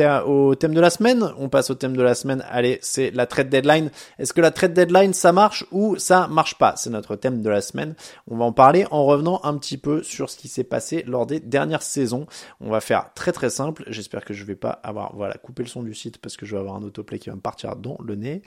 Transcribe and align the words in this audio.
au 0.00 0.54
thème 0.54 0.74
de 0.74 0.80
la 0.80 0.90
semaine. 0.90 1.32
On 1.38 1.48
passe 1.48 1.70
au 1.70 1.74
thème 1.74 1.96
de 1.96 2.02
la 2.02 2.14
semaine. 2.14 2.44
Allez, 2.48 2.78
c'est 2.82 3.10
la 3.10 3.26
trade 3.26 3.48
deadline. 3.48 3.90
Est-ce 4.18 4.32
que 4.32 4.40
la 4.40 4.50
trade 4.50 4.72
deadline, 4.72 5.12
ça 5.12 5.32
marche 5.32 5.64
ou 5.70 5.96
ça 5.96 6.26
marche 6.28 6.56
pas? 6.56 6.74
C'est 6.76 6.90
notre 6.90 7.16
thème 7.16 7.42
de 7.42 7.50
la 7.50 7.60
semaine. 7.60 7.94
On 8.26 8.36
va 8.36 8.44
en 8.44 8.52
parler 8.52 8.86
en 8.90 9.04
revenant 9.04 9.40
un 9.44 9.56
petit 9.58 9.78
peu 9.78 10.02
sur 10.02 10.30
ce 10.30 10.36
qui 10.36 10.48
s'est 10.48 10.64
passé 10.64 11.04
lors 11.06 11.26
des 11.26 11.40
dernières 11.40 11.82
saisons. 11.82 12.26
On 12.60 12.70
va 12.70 12.80
faire 12.80 13.12
très 13.14 13.32
très 13.32 13.50
simple. 13.50 13.84
J'espère 13.88 14.24
que 14.24 14.34
je 14.34 14.44
vais 14.44 14.56
pas 14.56 14.70
avoir, 14.82 15.14
voilà, 15.14 15.34
coupé 15.34 15.62
le 15.62 15.68
son 15.68 15.82
du 15.82 15.94
site 15.94 16.18
parce 16.18 16.36
que 16.36 16.46
je 16.46 16.54
vais 16.54 16.60
avoir 16.60 16.76
un 16.76 16.82
autoplay 16.82 17.18
qui 17.18 17.30
va 17.30 17.36
me 17.36 17.40
partir 17.40 17.76
dans 17.76 17.98
le 18.04 18.14
nez. 18.14 18.42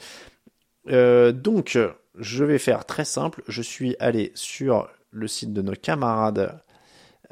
Euh, 0.89 1.31
donc, 1.31 1.77
je 2.17 2.43
vais 2.43 2.57
faire 2.57 2.85
très 2.85 3.05
simple. 3.05 3.43
Je 3.47 3.61
suis 3.61 3.95
allé 3.99 4.31
sur 4.35 4.89
le 5.11 5.27
site 5.27 5.53
de 5.53 5.61
nos 5.61 5.73
camarades 5.73 6.59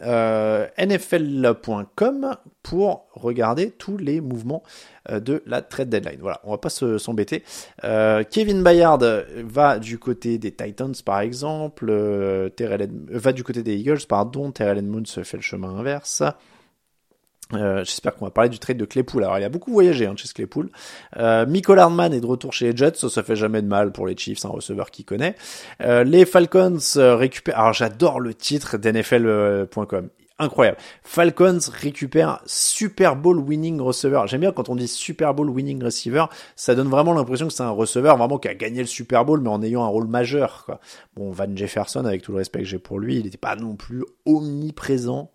euh, 0.02 0.67
nfl.com 0.78 2.36
pour 2.64 3.08
regarder 3.14 3.72
tous 3.72 3.97
les 3.97 4.22
mouvements 4.22 4.64
euh, 5.09 5.19
de 5.19 5.44
la 5.45 5.61
trade 5.61 5.89
deadline. 5.89 6.19
Voilà, 6.22 6.39
on 6.44 6.52
va 6.52 6.58
pas 6.58 6.69
s'embêter. 6.69 7.44
Euh, 7.83 8.23
Kevin 8.30 8.64
Bayard 8.64 9.03
va 9.44 9.80
du 9.80 10.00
côté 10.00 10.38
des 10.38 10.52
Titans 10.52 10.94
par 11.05 11.20
exemple, 11.22 11.88
euh, 11.89 12.50
va 13.09 13.33
du 13.33 13.44
côté 13.44 13.64
des 13.64 13.75
Eagles, 13.75 14.05
pardon, 14.08 14.52
Terrell 14.52 14.77
Edmonds 14.80 15.04
fait 15.23 15.37
le 15.37 15.43
chemin 15.43 15.70
inverse. 15.77 16.23
Euh, 17.54 17.83
J'espère 17.83 18.15
qu'on 18.15 18.26
va 18.26 18.32
parler 18.32 18.49
du 18.49 18.60
trade 18.60 18.77
de 18.77 18.86
Claypool. 18.86 19.23
Alors 19.23 19.39
il 19.39 19.43
a 19.43 19.49
beaucoup 19.49 19.71
voyagé 19.71 20.05
hein, 20.05 20.14
chez 20.15 20.27
Claypool. 20.27 20.70
Euh, 21.17 21.45
Michael 21.48 21.80
Hardman 21.80 22.14
est 22.14 22.21
de 22.21 22.26
retour 22.26 22.54
chez 22.54 22.71
les 22.71 22.77
Jets, 22.77 22.95
ça, 22.95 23.10
ça 23.10 23.23
fait 23.23 23.36
jamais 23.36 23.61
de 23.61 23.67
mal 23.67 23.92
pour 23.92 24.05
les 24.05 24.15
Chiefs, 24.15 24.45
un 24.45 24.49
receveur 24.49 24.92
qui 24.92 25.04
connaît. 25.04 25.36
Euh, 25.82 26.04
les 26.04 26.26
Falcons 26.26 26.77
euh, 26.98 27.15
récupèrent. 27.15 27.60
Alors 27.60 27.73
j'adore 27.73 28.20
le 28.20 28.33
titre 28.33 28.77
d'NFL.com. 28.77 30.10
Incroyable. 30.42 30.77
Falcons 31.04 31.60
récupère 31.73 32.42
Super 32.45 33.17
Bowl 33.17 33.39
winning 33.39 33.81
receiver. 33.81 34.21
J'aime 34.27 34.39
bien 34.39 34.54
quand 34.54 34.70
on 34.70 34.76
dit 34.76 34.87
Super 34.87 35.33
Bowl 35.33 35.49
winning 35.49 35.83
receiver, 35.83 36.26
ça 36.55 36.76
donne 36.76 36.87
vraiment 36.87 37.14
l'impression 37.14 37.48
que 37.48 37.54
c'est 37.54 37.64
un 37.64 37.71
receveur 37.71 38.16
vraiment 38.16 38.37
qui 38.37 38.48
a 38.48 38.55
gagné 38.55 38.80
le 38.80 38.87
Super 38.87 39.26
Bowl 39.26 39.42
mais 39.42 39.49
en 39.49 39.61
ayant 39.61 39.83
un 39.83 39.87
rôle 39.87 40.08
majeur. 40.08 40.64
Quoi. 40.66 40.80
Bon, 41.16 41.31
Van 41.31 41.54
Jefferson, 41.54 42.05
avec 42.05 42.21
tout 42.21 42.31
le 42.31 42.37
respect 42.37 42.60
que 42.60 42.66
j'ai 42.66 42.80
pour 42.80 42.99
lui, 42.99 43.17
il 43.17 43.23
n'était 43.26 43.37
pas 43.37 43.58
non 43.58 43.76
plus 43.76 44.05
omniprésent 44.26 45.30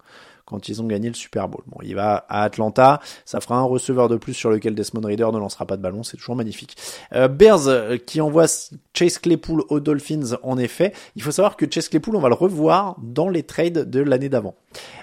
quand 0.45 0.69
ils 0.69 0.83
ont 0.83 0.87
gagné 0.87 1.09
le 1.09 1.15
Super 1.15 1.49
Bowl. 1.49 1.63
Bon, 1.67 1.79
il 1.83 1.95
va 1.95 2.25
à 2.29 2.43
Atlanta, 2.43 3.01
ça 3.25 3.41
fera 3.41 3.57
un 3.57 3.65
receveur 3.65 4.09
de 4.09 4.17
plus 4.17 4.35
sur 4.35 4.51
lequel 4.51 4.75
Desmond 4.75 5.07
Reader 5.07 5.31
ne 5.33 5.39
lancera 5.39 5.67
pas 5.67 5.77
de 5.77 5.83
ballon, 5.83 6.03
c'est 6.03 6.17
toujours 6.17 6.37
magnifique. 6.37 6.77
Euh, 7.13 7.29
Bears 7.29 7.69
euh, 7.69 7.97
qui 7.97 8.21
envoie 8.21 8.47
Chase 8.93 9.19
Claypool 9.19 9.63
aux 9.69 9.81
Dolphins, 9.81 10.37
en 10.43 10.59
effet. 10.59 10.93
Il 11.17 11.23
faut 11.23 11.31
savoir 11.31 11.57
que 11.57 11.67
Chase 11.71 11.89
Claypool, 11.89 12.17
on 12.17 12.21
va 12.21 12.29
le 12.29 12.35
revoir 12.35 12.97
dans 13.03 13.29
les 13.29 13.43
trades 13.43 13.91
de 13.91 14.01
l'année 14.01 14.29
d'avant. 14.29 14.55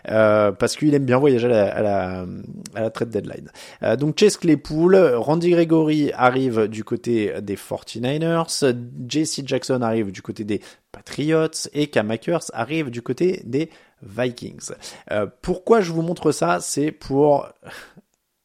Euh, 0.09 0.51
parce 0.51 0.75
qu'il 0.75 0.93
aime 0.93 1.05
bien 1.05 1.17
voyager 1.17 1.47
à 1.51 1.81
la, 1.81 2.25
à 2.75 2.89
trade 2.89 3.09
deadline. 3.09 3.49
Euh, 3.83 3.95
donc 3.95 4.19
Chase 4.19 4.37
Claypool, 4.37 4.95
Randy 4.95 5.51
Gregory 5.51 6.11
arrive 6.13 6.67
du 6.67 6.83
côté 6.83 7.33
des 7.41 7.55
49ers, 7.55 8.75
JC 9.07 9.47
Jackson 9.47 9.81
arrive 9.81 10.11
du 10.11 10.21
côté 10.21 10.43
des 10.43 10.61
Patriots 10.91 11.69
et 11.73 11.87
Cam 11.87 12.11
arrive 12.53 12.89
du 12.89 13.01
côté 13.01 13.41
des 13.45 13.69
Vikings. 14.03 14.71
Euh, 15.11 15.27
pourquoi 15.41 15.81
je 15.81 15.91
vous 15.91 16.01
montre 16.01 16.31
ça? 16.31 16.59
C'est 16.59 16.91
pour... 16.91 17.47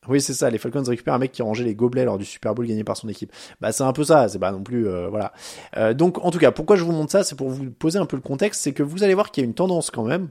Oui, 0.09 0.21
c'est 0.21 0.35
ça, 0.35 0.51
les 0.51 0.59
Falcons 0.59 0.85
récupèrent 0.85 1.15
un 1.15 1.19
mec 1.19 1.33
qui 1.33 1.43
rangeait 1.43 1.65
les 1.65 1.75
gobelets 1.75 2.05
lors 2.05 2.17
du 2.17 2.25
Super 2.25 2.55
Bowl 2.55 2.65
gagné 2.65 2.85
par 2.85 2.97
son 2.97 3.09
équipe. 3.09 3.33
Bah, 3.61 3.73
c'est 3.73 3.83
un 3.83 3.93
peu 3.93 4.05
ça, 4.05 4.29
c'est 4.29 4.39
pas 4.39 4.53
non 4.53 4.63
plus... 4.63 4.87
Euh, 4.87 5.09
voilà. 5.09 5.33
Euh, 5.77 5.95
donc, 5.95 6.25
en 6.25 6.31
tout 6.31 6.39
cas, 6.39 6.53
pourquoi 6.53 6.77
je 6.77 6.85
vous 6.85 6.93
montre 6.93 7.11
ça? 7.11 7.25
C'est 7.25 7.35
pour 7.35 7.51
vous 7.51 7.73
poser 7.73 7.99
un 7.99 8.07
peu 8.07 8.15
le 8.15 8.23
contexte, 8.23 8.63
c'est 8.63 8.73
que 8.73 8.85
vous 8.85 9.03
allez 9.03 9.15
voir 9.15 9.33
qu'il 9.33 9.43
y 9.43 9.45
a 9.45 9.49
une 9.49 9.55
tendance 9.55 9.91
quand 9.91 10.05
même 10.05 10.29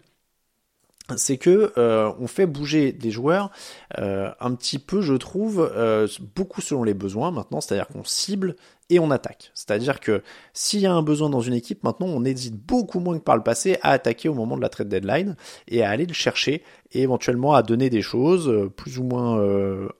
c'est 1.17 1.37
que 1.37 1.71
euh, 1.77 2.11
on 2.19 2.27
fait 2.27 2.47
bouger 2.47 2.91
des 2.91 3.11
joueurs 3.11 3.51
euh, 3.99 4.31
un 4.39 4.55
petit 4.55 4.79
peu, 4.79 5.01
je 5.01 5.13
trouve, 5.13 5.71
euh, 5.75 6.07
beaucoup 6.35 6.61
selon 6.61 6.83
les 6.83 6.93
besoins 6.93 7.31
maintenant, 7.31 7.61
c'est-à-dire 7.61 7.87
qu'on 7.87 8.03
cible 8.03 8.55
et 8.89 8.99
on 8.99 9.11
attaque. 9.11 9.51
C'est-à-dire 9.53 9.99
que 9.99 10.23
s'il 10.53 10.79
y 10.79 10.85
a 10.85 10.93
un 10.93 11.01
besoin 11.01 11.29
dans 11.29 11.41
une 11.41 11.53
équipe, 11.53 11.83
maintenant 11.83 12.07
on 12.07 12.23
hésite 12.23 12.55
beaucoup 12.55 12.99
moins 12.99 13.17
que 13.17 13.23
par 13.23 13.35
le 13.35 13.43
passé 13.43 13.77
à 13.81 13.91
attaquer 13.91 14.29
au 14.29 14.33
moment 14.33 14.57
de 14.57 14.61
la 14.61 14.69
trade 14.69 14.89
deadline 14.89 15.35
et 15.67 15.83
à 15.83 15.89
aller 15.89 16.05
le 16.05 16.13
chercher 16.13 16.63
et 16.91 17.01
éventuellement 17.01 17.53
à 17.53 17.63
donner 17.63 17.89
des 17.89 18.03
choses 18.03 18.69
plus 18.75 18.99
ou 18.99 19.03
moins 19.03 19.41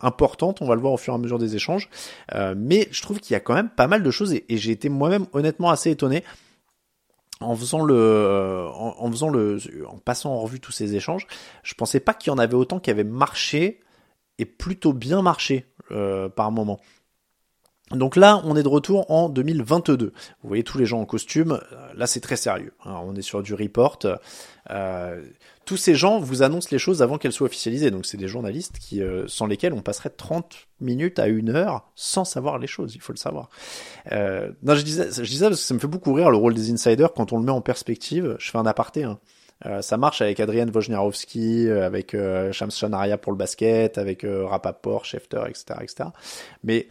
importantes, 0.02 0.62
on 0.62 0.68
va 0.68 0.76
le 0.76 0.82
voir 0.82 0.94
au 0.94 0.98
fur 0.98 1.14
et 1.14 1.16
à 1.16 1.20
mesure 1.20 1.40
des 1.40 1.56
échanges. 1.56 1.90
mais 2.56 2.88
je 2.92 3.02
trouve 3.02 3.20
qu'il 3.20 3.34
y 3.34 3.38
a 3.38 3.40
quand 3.40 3.56
même 3.56 3.70
pas 3.70 3.88
mal 3.88 4.04
de 4.04 4.12
choses 4.12 4.34
et 4.34 4.46
j'ai 4.50 4.72
été 4.72 4.88
moi-même 4.90 5.26
honnêtement 5.34 5.72
assez 5.72 5.90
étonné 5.90 6.24
euh, 7.42 8.68
en, 8.70 9.98
passant 10.04 10.32
en 10.32 10.40
revue 10.40 10.60
tous 10.60 10.72
ces 10.72 10.96
échanges, 10.96 11.28
je 11.64 11.74
pensais 11.74 12.00
pas 12.00 12.14
qu'il 12.14 12.32
y 12.32 12.34
en 12.34 12.38
avait 12.38 12.56
autant 12.56 12.80
qui 12.80 12.90
avaient 12.90 13.04
marché 13.04 13.82
et 14.38 14.46
plutôt 14.46 14.94
bien 14.94 15.22
marché 15.22 15.66
euh, 15.92 16.30
par 16.30 16.52
moment. 16.52 16.80
Donc 17.92 18.16
là, 18.16 18.42
on 18.46 18.56
est 18.56 18.64
de 18.64 18.68
retour 18.68 19.12
en 19.12 19.30
2022. 19.30 20.08
Vous 20.08 20.48
voyez 20.48 20.64
tous 20.64 20.80
les 20.80 20.88
gens 20.88 21.02
en 21.02 21.06
costume. 21.06 21.60
Euh, 21.72 21.94
là, 21.94 22.08
c'est 22.08 22.20
très 22.20 22.36
sérieux. 22.36 22.74
Hein. 22.84 23.00
on 23.04 23.16
est 23.16 23.22
sur 23.22 23.44
du 23.44 23.54
report. 23.54 24.00
Tous 25.66 25.78
ces 25.78 25.96
gens 25.96 26.20
vous 26.20 26.44
annoncent 26.44 26.70
les 26.72 26.80
choses 26.80 27.02
avant 27.02 27.18
qu'elles 27.18 27.32
soient 27.32 27.48
officialisées. 27.48 27.92
Donc 27.92 28.06
c'est 28.06 28.18
des 28.18 28.28
journalistes 28.28 28.80
qui, 28.80 29.02
euh, 29.02 29.26
sans 29.28 29.48
lesquels 29.48 29.74
on 29.74 29.82
passerait 29.82 30.10
30 30.10 30.68
minutes 30.80 31.20
à 31.20 31.28
une 31.28 31.50
heure 31.50 31.90
sans 31.96 32.26
savoir 32.26 32.58
les 32.60 32.68
choses. 32.68 32.96
Il 32.96 33.02
faut 33.02 33.14
le 33.14 33.18
savoir. 33.18 33.50
Euh, 34.12 34.52
non, 34.64 34.76
je 34.76 34.84
disais, 34.84 35.10
je 35.12 35.30
disais 35.30 35.48
parce 35.48 35.62
que 35.62 35.68
ça 35.68 35.74
me 35.74 35.80
fait 35.80 35.88
beaucoup 35.88 36.14
rire 36.14 36.30
le 36.30 36.38
rôle 36.38 36.54
des 36.54 36.72
insiders 36.72 37.14
quand 37.14 37.34
on 37.34 37.38
le 37.38 37.44
met 37.44 37.52
en 37.52 37.62
perspective. 37.62 38.36
Je 38.40 38.52
fais 38.52 38.58
un 38.58 38.66
aparté. 38.66 39.04
Hein. 39.04 39.20
Euh, 39.66 39.82
ça 39.82 39.98
marche 39.98 40.22
avec 40.22 40.40
Adrian 40.40 40.68
Wojnarowski, 40.68 41.68
euh, 41.68 41.86
avec 41.86 42.14
euh, 42.14 42.52
Shams 42.52 42.72
pour 43.22 43.32
le 43.32 43.38
basket, 43.38 43.98
avec 43.98 44.26
Rapaport, 44.26 45.06
Schefter, 45.06 45.44
etc., 45.48 45.80
etc. 45.82 46.10
Mais 46.64 46.88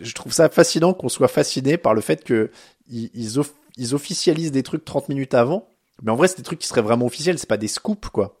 je 0.00 0.12
trouve 0.14 0.32
ça 0.32 0.48
fascinant 0.48 0.94
qu'on 0.94 1.08
soit 1.08 1.28
fasciné 1.28 1.76
par 1.76 1.94
le 1.94 2.00
fait 2.00 2.24
que 2.24 2.50
ils, 2.88 3.10
ils, 3.14 3.94
officialisent 3.94 4.52
des 4.52 4.62
trucs 4.62 4.84
30 4.84 5.08
minutes 5.08 5.34
avant. 5.34 5.68
Mais 6.02 6.10
en 6.10 6.16
vrai, 6.16 6.28
c'est 6.28 6.36
des 6.36 6.42
trucs 6.42 6.58
qui 6.58 6.68
seraient 6.68 6.82
vraiment 6.82 7.06
officiels, 7.06 7.38
c'est 7.38 7.48
pas 7.48 7.56
des 7.56 7.68
scoops, 7.68 8.08
quoi. 8.10 8.40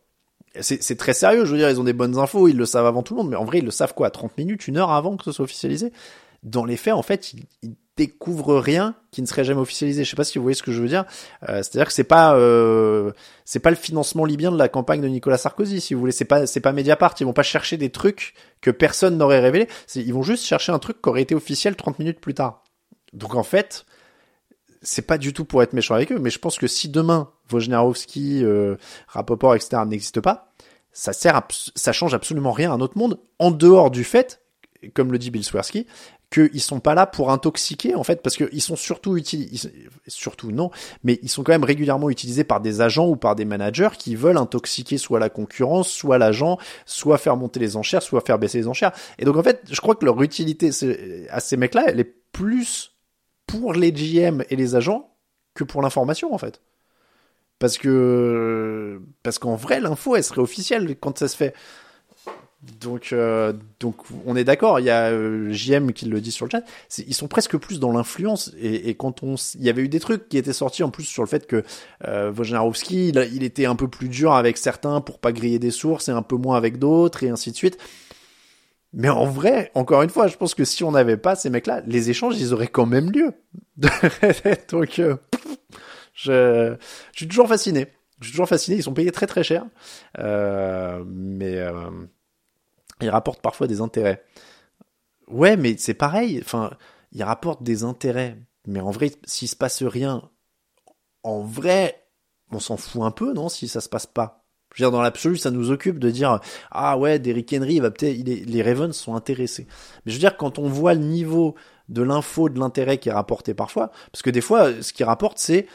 C'est 0.60 0.98
très 0.98 1.14
sérieux, 1.14 1.46
je 1.46 1.52
veux 1.52 1.58
dire, 1.58 1.70
ils 1.70 1.80
ont 1.80 1.84
des 1.84 1.94
bonnes 1.94 2.18
infos, 2.18 2.46
ils 2.46 2.56
le 2.56 2.66
savent 2.66 2.84
avant 2.84 3.02
tout 3.02 3.14
le 3.14 3.22
monde, 3.22 3.30
mais 3.30 3.36
en 3.36 3.44
vrai, 3.44 3.58
ils 3.58 3.64
le 3.64 3.70
savent 3.70 3.94
quoi 3.94 4.10
30 4.10 4.36
minutes, 4.36 4.68
une 4.68 4.76
heure 4.76 4.90
avant 4.90 5.16
que 5.16 5.24
ce 5.24 5.32
soit 5.32 5.44
officialisé? 5.44 5.92
Dans 6.42 6.66
les 6.66 6.76
faits, 6.76 6.92
en 6.92 7.02
fait, 7.02 7.32
ils, 7.32 7.74
découvre 7.96 8.56
rien 8.56 8.94
qui 9.10 9.20
ne 9.20 9.26
serait 9.26 9.44
jamais 9.44 9.60
officialisé. 9.60 10.04
Je 10.04 10.10
sais 10.10 10.16
pas 10.16 10.24
si 10.24 10.38
vous 10.38 10.42
voyez 10.42 10.54
ce 10.54 10.62
que 10.62 10.72
je 10.72 10.80
veux 10.80 10.88
dire. 10.88 11.04
Euh, 11.48 11.62
C'est-à-dire 11.62 11.86
que 11.86 11.92
c'est 11.92 12.04
pas 12.04 12.34
euh, 12.36 13.12
c'est 13.44 13.60
pas 13.60 13.70
le 13.70 13.76
financement 13.76 14.24
libyen 14.24 14.50
de 14.50 14.56
la 14.56 14.68
campagne 14.68 15.00
de 15.00 15.08
Nicolas 15.08 15.36
Sarkozy, 15.36 15.80
si 15.80 15.94
vous 15.94 16.00
voulez. 16.00 16.12
C'est 16.12 16.24
pas 16.24 16.46
c'est 16.46 16.60
pas 16.60 16.72
Mediapart. 16.72 17.14
Ils 17.20 17.24
vont 17.24 17.32
pas 17.32 17.42
chercher 17.42 17.76
des 17.76 17.90
trucs 17.90 18.34
que 18.60 18.70
personne 18.70 19.18
n'aurait 19.18 19.40
révélé. 19.40 19.68
Ils 19.94 20.14
vont 20.14 20.22
juste 20.22 20.44
chercher 20.44 20.72
un 20.72 20.78
truc 20.78 21.02
qui 21.02 21.08
aurait 21.08 21.22
été 21.22 21.34
officiel 21.34 21.76
30 21.76 21.98
minutes 21.98 22.20
plus 22.20 22.34
tard. 22.34 22.64
Donc 23.12 23.34
en 23.34 23.42
fait, 23.42 23.84
c'est 24.82 25.06
pas 25.06 25.18
du 25.18 25.32
tout 25.32 25.44
pour 25.44 25.62
être 25.62 25.72
méchant 25.72 25.94
avec 25.94 26.12
eux, 26.12 26.18
mais 26.18 26.30
je 26.30 26.38
pense 26.38 26.58
que 26.58 26.66
si 26.66 26.88
demain 26.88 27.30
Wojnarowski, 27.50 28.44
euh, 28.44 28.76
Rapoport, 29.08 29.54
etc. 29.54 29.82
n'existent 29.86 30.20
pas, 30.20 30.52
ça 30.92 31.12
sert, 31.12 31.40
ça 31.74 31.92
change 31.92 32.14
absolument 32.14 32.52
rien 32.52 32.72
à 32.72 32.76
notre 32.76 32.98
monde 32.98 33.18
en 33.38 33.50
dehors 33.50 33.90
du 33.90 34.04
fait, 34.04 34.42
comme 34.94 35.12
le 35.12 35.18
dit 35.18 35.30
Bill 35.30 35.44
Swersky, 35.44 35.86
qu'ils 36.32 36.60
sont 36.60 36.80
pas 36.80 36.94
là 36.94 37.06
pour 37.06 37.30
intoxiquer 37.30 37.94
en 37.94 38.04
fait 38.04 38.22
parce 38.22 38.36
qu'ils 38.36 38.62
sont 38.62 38.76
surtout 38.76 39.16
utilisés 39.18 39.88
surtout 40.06 40.50
non 40.50 40.70
mais 41.04 41.18
ils 41.22 41.28
sont 41.28 41.42
quand 41.42 41.52
même 41.52 41.62
régulièrement 41.62 42.08
utilisés 42.08 42.42
par 42.42 42.60
des 42.60 42.80
agents 42.80 43.06
ou 43.06 43.16
par 43.16 43.36
des 43.36 43.44
managers 43.44 43.90
qui 43.98 44.16
veulent 44.16 44.38
intoxiquer 44.38 44.96
soit 44.96 45.20
la 45.20 45.28
concurrence 45.28 45.90
soit 45.90 46.16
l'agent 46.16 46.56
soit 46.86 47.18
faire 47.18 47.36
monter 47.36 47.60
les 47.60 47.76
enchères 47.76 48.02
soit 48.02 48.22
faire 48.22 48.38
baisser 48.38 48.58
les 48.58 48.66
enchères 48.66 48.92
et 49.18 49.26
donc 49.26 49.36
en 49.36 49.42
fait 49.42 49.60
je 49.70 49.80
crois 49.80 49.94
que 49.94 50.06
leur 50.06 50.20
utilité 50.22 50.70
à 51.28 51.40
ces 51.40 51.56
mecs 51.58 51.74
là 51.74 51.84
elle 51.86 52.00
est 52.00 52.16
plus 52.32 52.91
pour 53.46 53.72
les 53.72 53.92
GM 53.92 54.42
et 54.50 54.56
les 54.56 54.74
agents 54.74 55.14
que 55.54 55.64
pour 55.64 55.82
l'information 55.82 56.32
en 56.34 56.38
fait 56.38 56.60
parce 57.58 57.78
que 57.78 59.00
parce 59.22 59.38
qu'en 59.38 59.56
vrai 59.56 59.80
l'info 59.80 60.16
elle 60.16 60.24
serait 60.24 60.40
officielle 60.40 60.96
quand 60.98 61.18
ça 61.18 61.28
se 61.28 61.36
fait 61.36 61.54
donc, 62.80 63.12
euh, 63.12 63.52
donc 63.80 63.96
on 64.24 64.36
est 64.36 64.44
d'accord. 64.44 64.78
Il 64.78 64.86
y 64.86 64.90
a 64.90 65.10
euh, 65.10 65.50
JM 65.50 65.92
qui 65.92 66.06
le 66.06 66.20
dit 66.20 66.30
sur 66.30 66.46
le 66.46 66.50
chat. 66.50 66.62
Ils 66.98 67.14
sont 67.14 67.26
presque 67.26 67.56
plus 67.56 67.80
dans 67.80 67.90
l'influence. 67.90 68.52
Et, 68.60 68.94
quand 68.94 69.24
on, 69.24 69.34
il 69.56 69.64
y 69.64 69.68
avait 69.68 69.82
eu 69.82 69.88
des 69.88 69.98
trucs 69.98 70.28
qui 70.28 70.38
étaient 70.38 70.52
sortis 70.52 70.84
en 70.84 70.90
plus 70.90 71.04
sur 71.04 71.24
le 71.24 71.28
fait 71.28 71.46
que 71.46 71.64
euh, 72.06 72.32
Wojnarowski, 72.32 73.08
il, 73.08 73.28
il, 73.32 73.42
était 73.42 73.66
un 73.66 73.74
peu 73.74 73.88
plus 73.88 74.08
dur 74.08 74.32
avec 74.32 74.58
certains 74.58 75.00
pour 75.00 75.18
pas 75.18 75.32
griller 75.32 75.58
des 75.58 75.72
sources 75.72 76.08
et 76.08 76.12
un 76.12 76.22
peu 76.22 76.36
moins 76.36 76.56
avec 76.56 76.78
d'autres 76.78 77.24
et 77.24 77.30
ainsi 77.30 77.50
de 77.50 77.56
suite. 77.56 77.78
Mais 78.92 79.08
en 79.08 79.24
vrai, 79.24 79.70
encore 79.74 80.02
une 80.02 80.10
fois, 80.10 80.26
je 80.26 80.36
pense 80.36 80.54
que 80.54 80.64
si 80.64 80.84
on 80.84 80.92
n'avait 80.92 81.16
pas 81.16 81.34
ces 81.34 81.50
mecs-là, 81.50 81.82
les 81.86 82.10
échanges, 82.10 82.38
ils 82.38 82.52
auraient 82.52 82.66
quand 82.68 82.86
même 82.86 83.10
lieu. 83.10 83.32
donc, 84.70 84.98
euh, 84.98 85.16
je, 86.12 86.76
je 87.12 87.16
suis 87.16 87.28
toujours 87.28 87.48
fasciné. 87.48 87.88
Je 88.20 88.26
suis 88.26 88.32
toujours 88.32 88.48
fasciné. 88.48 88.76
Ils 88.76 88.82
sont 88.82 88.92
payés 88.92 89.12
très 89.12 89.26
très 89.26 89.42
cher. 89.42 89.64
Euh, 90.18 91.02
mais 91.06 91.58
il 93.00 93.10
rapporte 93.10 93.40
parfois 93.40 93.66
des 93.66 93.80
intérêts. 93.80 94.22
Ouais, 95.28 95.56
mais 95.56 95.76
c'est 95.78 95.94
pareil. 95.94 96.40
Enfin, 96.44 96.72
il 97.12 97.22
rapporte 97.22 97.62
des 97.62 97.84
intérêts. 97.84 98.36
Mais 98.66 98.80
en 98.80 98.90
vrai, 98.90 99.10
s'il 99.24 99.48
se 99.48 99.56
passe 99.56 99.82
rien, 99.82 100.30
en 101.22 101.42
vrai, 101.42 102.06
on 102.50 102.60
s'en 102.60 102.76
fout 102.76 103.02
un 103.02 103.10
peu, 103.10 103.32
non, 103.32 103.48
si 103.48 103.68
ça 103.68 103.80
se 103.80 103.88
passe 103.88 104.06
pas. 104.06 104.41
Je 104.74 104.82
veux 104.82 104.86
dire, 104.88 104.92
dans 104.92 105.02
l'absolu, 105.02 105.36
ça 105.36 105.50
nous 105.50 105.70
occupe 105.70 105.98
de 105.98 106.10
dire, 106.10 106.40
ah 106.70 106.96
ouais, 106.98 107.18
Derrick 107.18 107.52
Henry, 107.52 107.74
il 107.74 107.82
va 107.82 107.90
peut-être, 107.90 108.16
les 108.24 108.62
Ravens 108.62 108.96
sont 108.96 109.14
intéressés. 109.14 109.66
Mais 110.04 110.12
je 110.12 110.16
veux 110.16 110.20
dire, 110.20 110.36
quand 110.36 110.58
on 110.58 110.68
voit 110.68 110.94
le 110.94 111.00
niveau 111.00 111.54
de 111.88 112.02
l'info, 112.02 112.48
de 112.48 112.58
l'intérêt 112.58 112.98
qui 112.98 113.08
est 113.08 113.12
rapporté 113.12 113.54
parfois, 113.54 113.90
parce 114.10 114.22
que 114.22 114.30
des 114.30 114.40
fois, 114.40 114.82
ce 114.82 114.92
qui 114.92 115.04
rapporte, 115.04 115.38
c'est, 115.38 115.66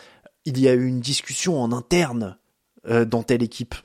il 0.45 0.59
y 0.59 0.67
a 0.67 0.73
eu 0.73 0.87
une 0.87 0.99
discussion 0.99 1.61
en 1.61 1.71
interne 1.71 2.37
euh, 2.87 3.05
dans 3.05 3.23
telle 3.23 3.43
équipe. 3.43 3.75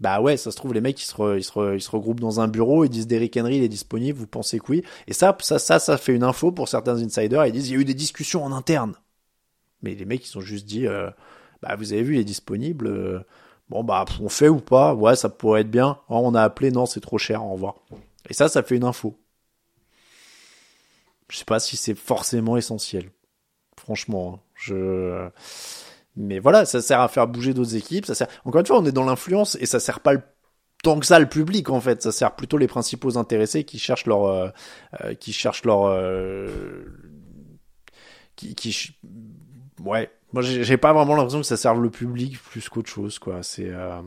Bah 0.00 0.20
ouais, 0.20 0.36
ça 0.36 0.50
se 0.50 0.56
trouve, 0.56 0.74
les 0.74 0.80
mecs, 0.80 1.00
ils 1.00 1.06
se, 1.06 1.36
ils 1.38 1.44
se, 1.44 1.74
ils 1.76 1.80
se 1.80 1.90
regroupent 1.90 2.20
dans 2.20 2.40
un 2.40 2.48
bureau, 2.48 2.84
ils 2.84 2.90
disent 2.90 3.06
Derrick 3.06 3.36
Henry, 3.36 3.56
il 3.58 3.62
est 3.62 3.68
disponible, 3.68 4.18
vous 4.18 4.26
pensez 4.26 4.58
que 4.58 4.66
oui. 4.68 4.82
Et 5.06 5.12
ça, 5.12 5.34
ça, 5.40 5.58
ça, 5.58 5.78
ça 5.78 5.96
fait 5.96 6.14
une 6.14 6.24
info 6.24 6.52
pour 6.52 6.68
certains 6.68 7.02
insiders, 7.02 7.46
ils 7.46 7.52
disent, 7.52 7.70
il 7.70 7.74
y 7.74 7.76
a 7.76 7.80
eu 7.80 7.84
des 7.84 7.94
discussions 7.94 8.44
en 8.44 8.52
interne. 8.52 8.94
Mais 9.82 9.94
les 9.94 10.04
mecs, 10.04 10.28
ils 10.28 10.36
ont 10.36 10.42
juste 10.42 10.66
dit, 10.66 10.86
euh, 10.86 11.10
bah 11.62 11.76
vous 11.76 11.92
avez 11.92 12.02
vu, 12.02 12.14
il 12.14 12.20
est 12.20 12.24
disponible, 12.24 12.86
euh, 12.86 13.20
bon 13.68 13.84
bah 13.84 14.04
on 14.20 14.28
fait 14.28 14.48
ou 14.48 14.60
pas, 14.60 14.94
ouais, 14.94 15.16
ça 15.16 15.28
pourrait 15.28 15.62
être 15.62 15.70
bien. 15.70 15.98
Oh, 16.08 16.20
on 16.22 16.34
a 16.34 16.42
appelé, 16.42 16.70
non, 16.70 16.86
c'est 16.86 17.00
trop 17.00 17.18
cher, 17.18 17.44
au 17.44 17.52
revoir. 17.52 17.76
Et 18.28 18.34
ça, 18.34 18.48
ça 18.48 18.62
fait 18.62 18.76
une 18.76 18.84
info. 18.84 19.18
Je 21.28 21.38
sais 21.38 21.44
pas 21.44 21.60
si 21.60 21.76
c'est 21.76 21.94
forcément 21.94 22.56
essentiel. 22.56 23.10
Franchement, 23.78 24.34
hein. 24.34 24.40
je... 24.54 25.28
Mais 26.16 26.38
voilà, 26.38 26.64
ça 26.64 26.80
sert 26.80 27.00
à 27.00 27.08
faire 27.08 27.26
bouger 27.26 27.54
d'autres 27.54 27.74
équipes. 27.74 28.06
Ça 28.06 28.14
sert. 28.14 28.28
Encore 28.44 28.60
une 28.60 28.66
fois, 28.66 28.78
on 28.78 28.86
est 28.86 28.92
dans 28.92 29.04
l'influence 29.04 29.56
et 29.60 29.66
ça 29.66 29.80
sert 29.80 29.98
pas 29.98 30.14
tant 30.84 31.00
que 31.00 31.06
ça 31.06 31.18
le 31.18 31.28
public 31.28 31.70
en 31.70 31.80
fait. 31.80 32.02
Ça 32.02 32.12
sert 32.12 32.36
plutôt 32.36 32.56
les 32.56 32.68
principaux 32.68 33.18
intéressés 33.18 33.64
qui 33.64 33.80
cherchent 33.80 34.06
leur, 34.06 34.24
euh, 34.26 34.48
euh 35.02 35.14
qui 35.14 35.32
cherchent 35.32 35.64
leur, 35.64 35.90
qui, 38.36 38.96
ouais. 39.84 40.10
Moi, 40.34 40.42
j'ai 40.42 40.76
pas 40.76 40.92
vraiment 40.92 41.14
l'impression 41.14 41.38
que 41.38 41.46
ça 41.46 41.56
serve 41.56 41.80
le 41.80 41.90
public 41.90 42.42
plus 42.42 42.68
qu'autre 42.68 42.90
chose, 42.90 43.20
quoi. 43.20 43.44
C'est, 43.44 43.68
euh... 43.68 44.00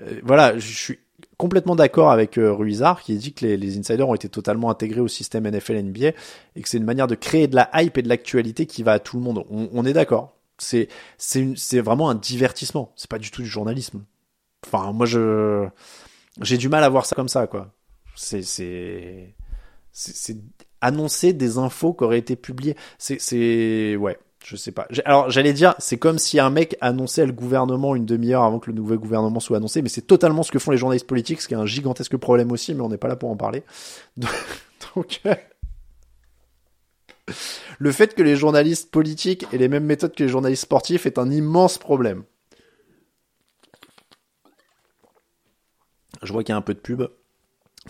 euh 0.00 0.20
voilà, 0.24 0.58
je 0.58 0.76
suis 0.76 0.98
complètement 1.36 1.76
d'accord 1.76 2.10
avec 2.10 2.38
euh, 2.38 2.52
Ruizard 2.52 3.00
qui 3.00 3.16
dit 3.16 3.32
que 3.32 3.46
les, 3.46 3.56
les, 3.56 3.78
insiders 3.78 4.08
ont 4.08 4.16
été 4.16 4.28
totalement 4.28 4.68
intégrés 4.68 5.00
au 5.00 5.06
système 5.06 5.48
NFL 5.48 5.80
NBA 5.80 6.08
et 6.56 6.62
que 6.62 6.68
c'est 6.68 6.78
une 6.78 6.84
manière 6.84 7.06
de 7.06 7.14
créer 7.14 7.46
de 7.46 7.54
la 7.54 7.70
hype 7.74 7.96
et 7.96 8.02
de 8.02 8.08
l'actualité 8.08 8.66
qui 8.66 8.82
va 8.82 8.94
à 8.94 8.98
tout 8.98 9.16
le 9.16 9.22
monde. 9.22 9.44
On, 9.48 9.86
est 9.86 9.92
d'accord. 9.92 10.36
C'est 10.58 10.88
c'est 11.18 11.80
vraiment 11.80 12.10
un 12.10 12.16
divertissement. 12.16 12.92
C'est 12.96 13.08
pas 13.08 13.20
du 13.20 13.30
tout 13.30 13.42
du 13.42 13.48
journalisme. 13.48 14.04
Enfin, 14.66 14.92
moi 14.92 15.06
je 15.06 15.68
j'ai 16.40 16.58
du 16.58 16.68
mal 16.68 16.82
à 16.82 16.88
voir 16.88 17.06
ça 17.06 17.14
comme 17.14 17.28
ça 17.28 17.46
quoi. 17.46 17.72
C'est 18.16 18.42
c'est 18.42 19.34
c'est 19.92 20.36
annoncer 20.80 21.32
des 21.32 21.58
infos 21.58 21.94
qui 21.94 22.02
auraient 22.02 22.18
été 22.18 22.34
publiées. 22.34 22.76
C'est 22.98 23.20
c'est 23.20 23.94
ouais. 23.96 24.18
Je 24.44 24.56
sais 24.56 24.72
pas. 24.72 24.86
Alors 25.06 25.30
j'allais 25.30 25.54
dire, 25.54 25.74
c'est 25.78 25.96
comme 25.96 26.18
si 26.18 26.38
un 26.38 26.50
mec 26.50 26.76
annonçait 26.82 27.24
le 27.24 27.32
gouvernement 27.32 27.96
une 27.96 28.04
demi-heure 28.04 28.42
avant 28.42 28.58
que 28.58 28.70
le 28.70 28.76
nouveau 28.76 28.96
gouvernement 28.96 29.40
soit 29.40 29.56
annoncé, 29.56 29.80
mais 29.80 29.88
c'est 29.88 30.06
totalement 30.06 30.42
ce 30.42 30.52
que 30.52 30.58
font 30.58 30.70
les 30.70 30.76
journalistes 30.76 31.06
politiques, 31.06 31.40
ce 31.40 31.48
qui 31.48 31.54
est 31.54 31.56
un 31.56 31.64
gigantesque 31.64 32.18
problème 32.18 32.52
aussi, 32.52 32.74
mais 32.74 32.82
on 32.82 32.90
n'est 32.90 32.98
pas 32.98 33.08
là 33.08 33.16
pour 33.16 33.30
en 33.30 33.36
parler. 33.36 33.62
Donc, 34.94 35.22
le 37.78 37.90
fait 37.90 38.14
que 38.14 38.22
les 38.22 38.36
journalistes 38.36 38.90
politiques 38.90 39.46
aient 39.50 39.58
les 39.58 39.68
mêmes 39.68 39.86
méthodes 39.86 40.14
que 40.14 40.22
les 40.22 40.28
journalistes 40.28 40.64
sportifs 40.64 41.06
est 41.06 41.16
un 41.16 41.30
immense 41.30 41.78
problème. 41.78 42.24
Je 46.22 46.32
vois 46.34 46.44
qu'il 46.44 46.52
y 46.52 46.54
a 46.54 46.58
un 46.58 46.62
peu 46.62 46.74
de 46.74 46.80
pub. 46.80 47.04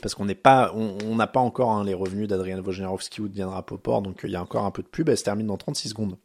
Parce 0.02 0.14
qu'on 0.14 0.24
n'est 0.24 0.34
pas, 0.34 0.72
on 0.74 1.14
n'a 1.14 1.28
pas 1.28 1.38
encore 1.38 1.70
hein, 1.70 1.84
les 1.84 1.94
revenus 1.94 2.26
d'Adrian 2.26 2.58
Wojnarowski 2.58 3.20
ou 3.20 3.28
de 3.28 3.32
Diane 3.32 3.48
Rapoport, 3.48 4.02
donc 4.02 4.20
il 4.24 4.30
y 4.30 4.36
a 4.36 4.42
encore 4.42 4.64
un 4.64 4.72
peu 4.72 4.82
de 4.82 4.88
pub, 4.88 5.08
elle 5.08 5.16
se 5.16 5.22
termine 5.22 5.46
dans 5.46 5.56
36 5.56 5.90
secondes. 5.90 6.16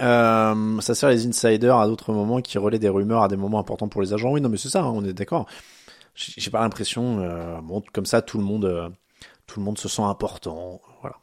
Euh, 0.00 0.80
ça 0.80 0.94
sert 0.94 1.08
les 1.08 1.26
insiders 1.26 1.76
à 1.76 1.86
d'autres 1.86 2.12
moments 2.12 2.40
qui 2.40 2.58
relaient 2.58 2.78
des 2.78 2.88
rumeurs 2.88 3.22
à 3.22 3.28
des 3.28 3.36
moments 3.36 3.58
importants 3.58 3.88
pour 3.88 4.02
les 4.02 4.12
agents. 4.12 4.32
Oui, 4.32 4.40
non, 4.40 4.48
mais 4.48 4.56
c'est 4.56 4.68
ça, 4.68 4.82
hein, 4.82 4.92
on 4.94 5.04
est 5.04 5.12
d'accord. 5.12 5.46
J'ai 6.14 6.50
pas 6.50 6.60
l'impression, 6.60 7.20
euh, 7.20 7.60
bon, 7.62 7.82
comme 7.92 8.06
ça, 8.06 8.22
tout 8.22 8.38
le 8.38 8.44
monde, 8.44 8.64
euh, 8.64 8.88
tout 9.46 9.60
le 9.60 9.64
monde 9.64 9.78
se 9.78 9.88
sent 9.88 10.02
important. 10.02 10.80
Voilà. 11.00 11.16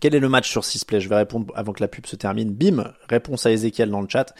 Quel 0.00 0.14
est 0.14 0.20
le 0.20 0.28
match 0.28 0.50
sur 0.50 0.64
Sisplay 0.64 1.00
Je 1.00 1.08
vais 1.08 1.16
répondre 1.16 1.52
avant 1.54 1.72
que 1.72 1.82
la 1.82 1.88
pub 1.88 2.06
se 2.06 2.16
termine. 2.16 2.50
Bim, 2.50 2.92
réponse 3.08 3.44
à 3.44 3.52
Ezekiel 3.52 3.90
dans 3.90 4.00
le 4.00 4.08
chat. 4.08 4.34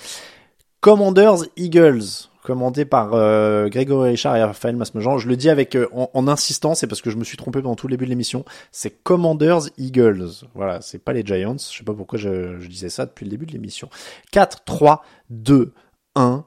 Commanders 0.80 1.44
Eagles, 1.56 2.29
commandé 2.42 2.84
par 2.84 3.14
euh, 3.14 3.68
Grégory 3.68 4.10
Richard 4.10 4.36
et 4.36 4.42
Raphaël 4.42 4.76
Masmejean. 4.76 5.18
Je 5.18 5.28
le 5.28 5.36
dis 5.36 5.50
avec 5.50 5.76
euh, 5.76 5.88
en, 5.92 6.28
insistant, 6.28 6.74
c'est 6.74 6.86
parce 6.86 7.02
que 7.02 7.10
je 7.10 7.16
me 7.16 7.24
suis 7.24 7.36
trompé 7.36 7.60
pendant 7.62 7.76
tout 7.76 7.86
le 7.86 7.92
début 7.92 8.04
de 8.04 8.10
l'émission. 8.10 8.44
C'est 8.72 9.02
Commanders 9.02 9.68
Eagles. 9.78 10.30
Voilà, 10.54 10.80
c'est 10.80 10.98
pas 10.98 11.12
les 11.12 11.24
Giants. 11.24 11.56
Je 11.58 11.78
sais 11.78 11.84
pas 11.84 11.94
pourquoi 11.94 12.18
je, 12.18 12.66
disais 12.66 12.88
ça 12.88 13.06
depuis 13.06 13.24
le 13.24 13.30
début 13.30 13.46
de 13.46 13.52
l'émission. 13.52 13.88
4, 14.32 14.64
3, 14.64 15.02
2, 15.30 15.72
1. 16.14 16.44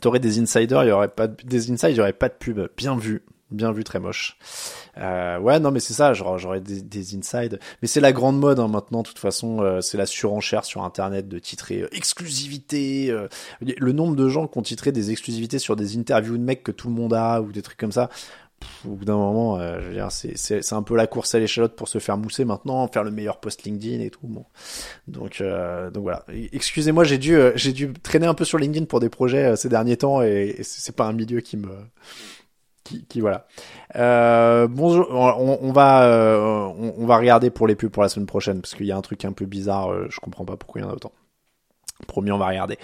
T'aurais 0.00 0.20
des 0.20 0.38
insiders, 0.40 0.84
il 0.84 0.88
y 0.88 0.92
aurait 0.92 1.08
pas 1.08 1.26
de, 1.26 1.36
des 1.42 1.70
insiders, 1.70 1.90
il 1.90 1.96
y 1.96 2.00
aurait 2.00 2.12
pas 2.12 2.28
de 2.28 2.34
pub. 2.34 2.60
Bien 2.76 2.96
vu, 2.96 3.24
bien 3.50 3.72
vu, 3.72 3.84
très 3.84 4.00
moche. 4.00 4.36
Euh, 4.98 5.38
ouais, 5.38 5.60
non, 5.60 5.70
mais 5.70 5.80
c'est 5.80 5.94
ça, 5.94 6.12
j'aurais 6.14 6.60
des, 6.60 6.82
des 6.82 7.16
insides. 7.16 7.60
Mais 7.80 7.88
c'est 7.88 8.00
la 8.00 8.12
grande 8.12 8.38
mode 8.38 8.58
hein, 8.58 8.68
maintenant, 8.68 9.02
de 9.02 9.08
toute 9.08 9.18
façon, 9.18 9.60
euh, 9.60 9.80
c'est 9.80 9.98
la 9.98 10.06
surenchère 10.06 10.64
sur 10.64 10.82
Internet 10.82 11.28
de 11.28 11.38
titrer 11.38 11.82
euh, 11.82 11.94
exclusivité. 11.94 13.10
Euh. 13.10 13.28
le 13.60 13.92
nombre 13.92 14.16
de 14.16 14.28
gens 14.28 14.48
qui 14.48 14.58
ont 14.58 14.62
titré 14.62 14.92
des 14.92 15.10
exclusivités 15.10 15.58
sur 15.58 15.76
des 15.76 15.96
interviews 15.96 16.36
de 16.36 16.42
mecs 16.42 16.62
que 16.62 16.72
tout 16.72 16.88
le 16.88 16.94
monde 16.94 17.14
a 17.14 17.40
ou 17.40 17.52
des 17.52 17.62
trucs 17.62 17.78
comme 17.78 17.92
ça. 17.92 18.10
au 18.84 18.94
bout 18.94 19.04
d'un 19.04 19.16
moment, 19.16 19.60
je 19.60 19.86
veux 19.86 19.92
dire, 19.92 20.08
c'est 20.10 20.72
un 20.72 20.82
peu 20.82 20.96
la 20.96 21.06
course 21.06 21.34
à 21.34 21.38
l'échalote 21.38 21.76
pour 21.76 21.88
se 21.88 21.98
faire 21.98 22.16
mousser 22.16 22.44
maintenant, 22.44 22.88
faire 22.88 23.04
le 23.04 23.10
meilleur 23.10 23.38
post 23.38 23.64
LinkedIn 23.64 24.02
et 24.02 24.10
tout. 24.10 24.26
Bon, 24.26 24.46
donc 25.06 25.42
donc 25.92 26.02
voilà. 26.02 26.24
Excusez-moi, 26.52 27.04
j'ai 27.04 27.18
dû 27.18 27.38
j'ai 27.54 27.72
dû 27.72 27.92
traîner 27.92 28.26
un 28.26 28.34
peu 28.34 28.46
sur 28.46 28.58
LinkedIn 28.58 28.86
pour 28.86 28.98
des 28.98 29.10
projets 29.10 29.54
ces 29.56 29.68
derniers 29.68 29.98
temps 29.98 30.22
et, 30.22 30.56
et 30.58 30.62
c'est 30.62 30.96
pas 30.96 31.04
un 31.04 31.12
milieu 31.12 31.40
qui 31.40 31.58
me 31.58 31.68
qui, 33.08 33.20
voilà. 33.20 33.46
Euh, 33.96 34.66
bonjour, 34.68 35.06
on, 35.10 35.58
on 35.60 35.72
va 35.72 36.04
euh, 36.04 36.66
on, 36.78 36.94
on, 36.98 37.06
va 37.06 37.16
regarder 37.16 37.50
pour 37.50 37.66
les 37.66 37.74
pubs 37.74 37.90
pour 37.90 38.02
la 38.02 38.08
semaine 38.08 38.26
prochaine 38.26 38.60
parce 38.60 38.74
qu'il 38.74 38.86
y 38.86 38.92
a 38.92 38.96
un 38.96 39.02
truc 39.02 39.24
un 39.24 39.32
peu 39.32 39.46
bizarre. 39.46 39.92
Euh, 39.92 40.06
je 40.10 40.20
comprends 40.20 40.44
pas 40.44 40.56
pourquoi 40.56 40.80
il 40.80 40.84
y 40.84 40.86
en 40.86 40.90
a 40.90 40.94
autant. 40.94 41.12
Promis, 42.06 42.30
on 42.30 42.38
va 42.38 42.48
regarder. 42.48 42.78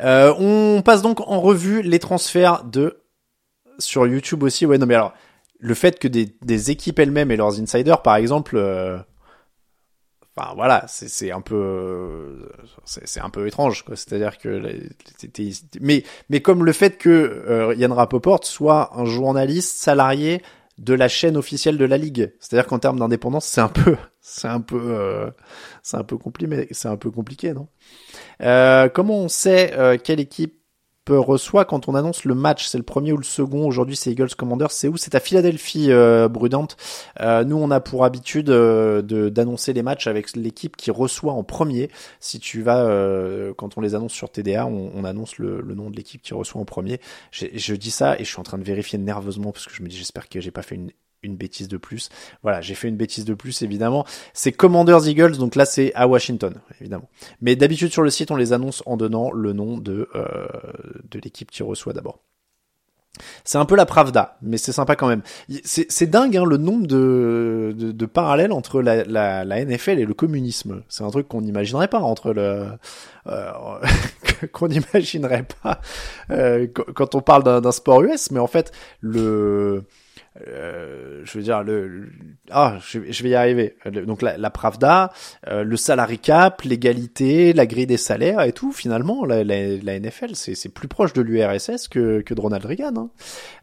Euh, 0.00 0.34
on 0.38 0.82
passe 0.82 1.02
donc 1.02 1.20
en 1.20 1.40
revue 1.40 1.82
les 1.82 1.98
transferts 1.98 2.64
de 2.64 2.98
sur 3.78 4.06
YouTube 4.06 4.42
aussi. 4.42 4.66
Ouais, 4.66 4.78
non 4.78 4.86
mais 4.86 4.94
alors 4.94 5.12
le 5.58 5.74
fait 5.74 5.98
que 5.98 6.08
des, 6.08 6.34
des 6.42 6.70
équipes 6.70 6.98
elles-mêmes 6.98 7.30
et 7.30 7.36
leurs 7.36 7.60
insiders, 7.60 8.02
par 8.02 8.16
exemple, 8.16 8.56
euh, 8.56 8.98
enfin 10.36 10.54
voilà, 10.54 10.84
c'est 10.86 11.30
un 11.30 11.40
peu 11.40 12.48
c'est 12.84 13.20
un 13.20 13.30
peu 13.30 13.46
étrange. 13.46 13.84
C'est-à-dire 13.88 14.38
que 14.38 14.80
mais 15.80 16.04
mais 16.28 16.40
comme 16.40 16.64
le 16.64 16.72
fait 16.72 16.98
que 16.98 17.08
euh, 17.08 17.74
Yann 17.76 17.92
Rapoport 17.92 18.44
soit 18.44 18.90
un 18.96 19.04
journaliste 19.04 19.76
salarié 19.76 20.42
de 20.78 20.94
la 20.94 21.08
chaîne 21.08 21.36
officielle 21.36 21.78
de 21.78 21.84
la 21.84 21.96
ligue. 21.96 22.34
C'est-à-dire 22.38 22.66
qu'en 22.66 22.78
termes 22.78 22.98
d'indépendance, 22.98 23.46
c'est 23.46 23.60
un 23.60 23.68
peu, 23.68 23.96
c'est 24.20 24.48
un 24.48 24.60
peu, 24.60 24.80
euh, 24.80 25.30
c'est 25.82 25.96
un 25.96 26.04
peu 26.04 26.18
compliqué, 26.18 26.68
c'est 26.72 26.88
un 26.88 26.96
peu 26.96 27.10
compliqué, 27.10 27.52
non? 27.52 27.68
Euh, 28.42 28.88
Comment 28.88 29.18
on 29.18 29.28
sait 29.28 29.72
euh, 29.78 29.96
quelle 30.02 30.20
équipe 30.20 30.60
reçoit 31.12 31.64
quand 31.64 31.88
on 31.88 31.94
annonce 31.94 32.24
le 32.24 32.34
match. 32.34 32.66
C'est 32.66 32.78
le 32.78 32.84
premier 32.84 33.12
ou 33.12 33.16
le 33.16 33.24
second. 33.24 33.66
Aujourd'hui, 33.66 33.96
c'est 33.96 34.10
Eagles 34.10 34.34
Commanders. 34.36 34.70
C'est 34.70 34.88
où? 34.88 34.96
C'est 34.96 35.14
à 35.14 35.20
Philadelphie, 35.20 35.90
euh, 35.90 36.28
Brudante. 36.28 36.76
Euh, 37.20 37.44
nous, 37.44 37.56
on 37.56 37.70
a 37.70 37.80
pour 37.80 38.04
habitude 38.04 38.50
euh, 38.50 39.02
d'annoncer 39.30 39.72
les 39.72 39.82
matchs 39.82 40.06
avec 40.06 40.34
l'équipe 40.36 40.76
qui 40.76 40.90
reçoit 40.90 41.32
en 41.32 41.44
premier. 41.44 41.90
Si 42.20 42.40
tu 42.40 42.62
vas, 42.62 42.84
euh, 42.84 43.54
quand 43.56 43.78
on 43.78 43.80
les 43.80 43.94
annonce 43.94 44.12
sur 44.12 44.30
TDA, 44.30 44.66
on, 44.66 44.90
on 44.94 45.04
annonce 45.04 45.38
le, 45.38 45.60
le, 45.60 45.74
nom 45.74 45.90
de 45.90 45.96
l'équipe 45.96 46.22
qui 46.22 46.34
reçoit 46.34 46.60
en 46.60 46.64
premier. 46.64 47.00
Je 47.30 47.74
dis 47.74 47.90
ça 47.90 48.16
et 48.16 48.24
je 48.24 48.28
suis 48.28 48.40
en 48.40 48.44
train 48.44 48.58
de 48.58 48.64
vérifier 48.64 48.98
nerveusement 48.98 49.52
parce 49.52 49.66
que 49.66 49.74
je 49.74 49.82
me 49.82 49.88
dis, 49.88 49.96
j'espère 49.96 50.28
que 50.28 50.40
j'ai 50.40 50.50
pas 50.50 50.62
fait 50.62 50.74
une 50.74 50.90
une 51.26 51.36
bêtise 51.36 51.68
de 51.68 51.76
plus. 51.76 52.08
Voilà, 52.42 52.60
j'ai 52.60 52.74
fait 52.74 52.88
une 52.88 52.96
bêtise 52.96 53.24
de 53.24 53.34
plus 53.34 53.62
évidemment. 53.62 54.06
C'est 54.32 54.52
Commanders 54.52 55.06
Eagles, 55.06 55.36
donc 55.36 55.54
là 55.56 55.64
c'est 55.64 55.92
à 55.94 56.08
Washington 56.08 56.54
évidemment. 56.80 57.08
Mais 57.40 57.56
d'habitude 57.56 57.92
sur 57.92 58.02
le 58.02 58.10
site 58.10 58.30
on 58.30 58.36
les 58.36 58.52
annonce 58.52 58.82
en 58.86 58.96
donnant 58.96 59.30
le 59.32 59.52
nom 59.52 59.78
de 59.78 60.08
euh, 60.14 60.46
de 61.10 61.20
l'équipe 61.20 61.50
qui 61.50 61.62
reçoit 61.62 61.92
d'abord. 61.92 62.20
C'est 63.44 63.58
un 63.58 63.64
peu 63.64 63.76
la 63.76 63.86
Pravda, 63.86 64.36
mais 64.42 64.58
c'est 64.58 64.72
sympa 64.72 64.96
quand 64.96 65.08
même. 65.08 65.22
C'est 65.64 66.06
dingue 66.06 66.36
hein, 66.36 66.44
le 66.44 66.56
nombre 66.56 66.86
de, 66.86 67.74
de, 67.76 68.06
parallèles 68.06 68.52
entre 68.52 68.82
la, 68.82 69.04
la, 69.04 69.44
la, 69.44 69.64
NFL 69.64 69.98
et 69.98 70.04
le 70.04 70.14
communisme. 70.14 70.82
C'est 70.88 71.04
un 71.04 71.10
truc 71.10 71.28
qu'on 71.28 71.42
n'imaginerait 71.42 71.88
pas 71.88 72.00
entre 72.00 72.32
le 72.32 72.66
euh, 73.26 73.52
qu'on 74.52 74.68
n'imaginerait 74.68 75.46
pas 75.62 75.80
euh, 76.30 76.66
quand 76.94 77.14
on 77.14 77.20
parle 77.20 77.44
d'un 77.44 77.72
sport 77.72 78.02
US, 78.02 78.30
mais 78.30 78.40
en 78.40 78.46
fait 78.46 78.72
le 79.00 79.84
euh, 80.48 81.22
je 81.24 81.38
veux 81.38 81.44
dire 81.44 81.62
le, 81.62 82.08
ah 82.50 82.78
je, 82.86 83.22
vais 83.22 83.30
y 83.30 83.34
arriver. 83.34 83.76
Donc 83.90 84.22
la, 84.22 84.36
la 84.36 84.50
Pravda 84.50 85.12
euh, 85.48 85.64
le 85.64 85.76
salary 85.76 86.18
cap 86.18 86.62
l'égalité 86.62 87.52
la 87.52 87.66
grille 87.66 87.86
des 87.86 87.96
salaires 87.96 88.42
et 88.42 88.52
tout 88.52 88.72
finalement 88.72 89.24
la, 89.24 89.44
la, 89.44 89.76
la 89.76 89.98
NFL 89.98 90.34
c'est 90.34 90.68
plus 90.68 90.88
proche 90.88 91.12
de 91.12 91.22
l'URSS 91.22 91.88
que, 91.88 92.20
que 92.20 92.34
de 92.34 92.40
Ronald 92.40 92.64
Reagan 92.64 92.96
hein. 92.96 93.10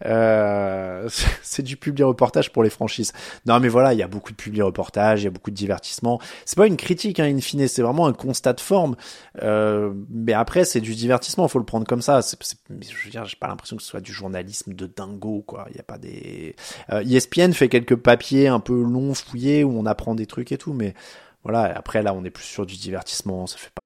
euh, 0.05 1.07
c'est 1.41 1.61
du 1.61 1.77
public 1.77 2.05
reportage 2.05 2.51
pour 2.51 2.63
les 2.63 2.69
franchises. 2.69 3.13
Non 3.45 3.59
mais 3.59 3.69
voilà 3.69 3.93
il 3.93 3.99
y 3.99 4.03
a 4.03 4.07
beaucoup 4.07 4.31
de 4.31 4.37
public 4.37 4.63
reportage 4.63 5.21
il 5.21 5.25
y 5.25 5.27
a 5.27 5.31
beaucoup 5.31 5.51
de 5.51 5.55
divertissement. 5.55 6.19
C'est 6.45 6.57
pas 6.57 6.67
une 6.67 6.77
critique 6.77 7.19
hein, 7.19 7.25
in 7.25 7.39
fine 7.39 7.67
c'est 7.67 7.81
vraiment 7.81 8.07
un 8.07 8.13
constat 8.13 8.53
de 8.53 8.61
forme. 8.61 8.95
Euh, 9.41 9.93
mais 10.09 10.33
après 10.33 10.65
c'est 10.65 10.81
du 10.81 10.95
divertissement 10.95 11.47
faut 11.47 11.59
le 11.59 11.65
prendre 11.65 11.85
comme 11.85 12.01
ça. 12.01 12.21
C'est 12.21 12.37
je 12.69 13.05
veux 13.05 13.11
dire 13.11 13.25
j'ai 13.25 13.37
pas 13.39 13.47
l'impression 13.47 13.77
que 13.77 13.83
ce 13.83 13.89
soit 13.89 14.01
du 14.01 14.11
journalisme 14.11 14.73
de 14.73 14.87
dingo 14.87 15.43
quoi. 15.45 15.67
Il 15.69 15.77
y 15.77 15.79
a 15.79 15.83
pas 15.83 15.97
des 15.97 16.55
euh, 16.91 17.03
ESPN 17.03 17.51
fait 17.53 17.69
quelques 17.69 17.95
papiers 17.95 18.47
un 18.47 18.59
peu 18.59 18.81
longs, 18.81 19.13
fouillés, 19.13 19.63
où 19.63 19.77
on 19.77 19.85
apprend 19.85 20.15
des 20.15 20.25
trucs 20.25 20.51
et 20.51 20.57
tout, 20.57 20.73
mais 20.73 20.93
voilà, 21.43 21.63
après 21.75 22.01
là, 22.01 22.13
on 22.13 22.23
est 22.23 22.29
plus 22.29 22.45
sur 22.45 22.65
du 22.65 22.77
divertissement, 22.77 23.47
ça 23.47 23.57
fait 23.57 23.71
pas. 23.73 23.81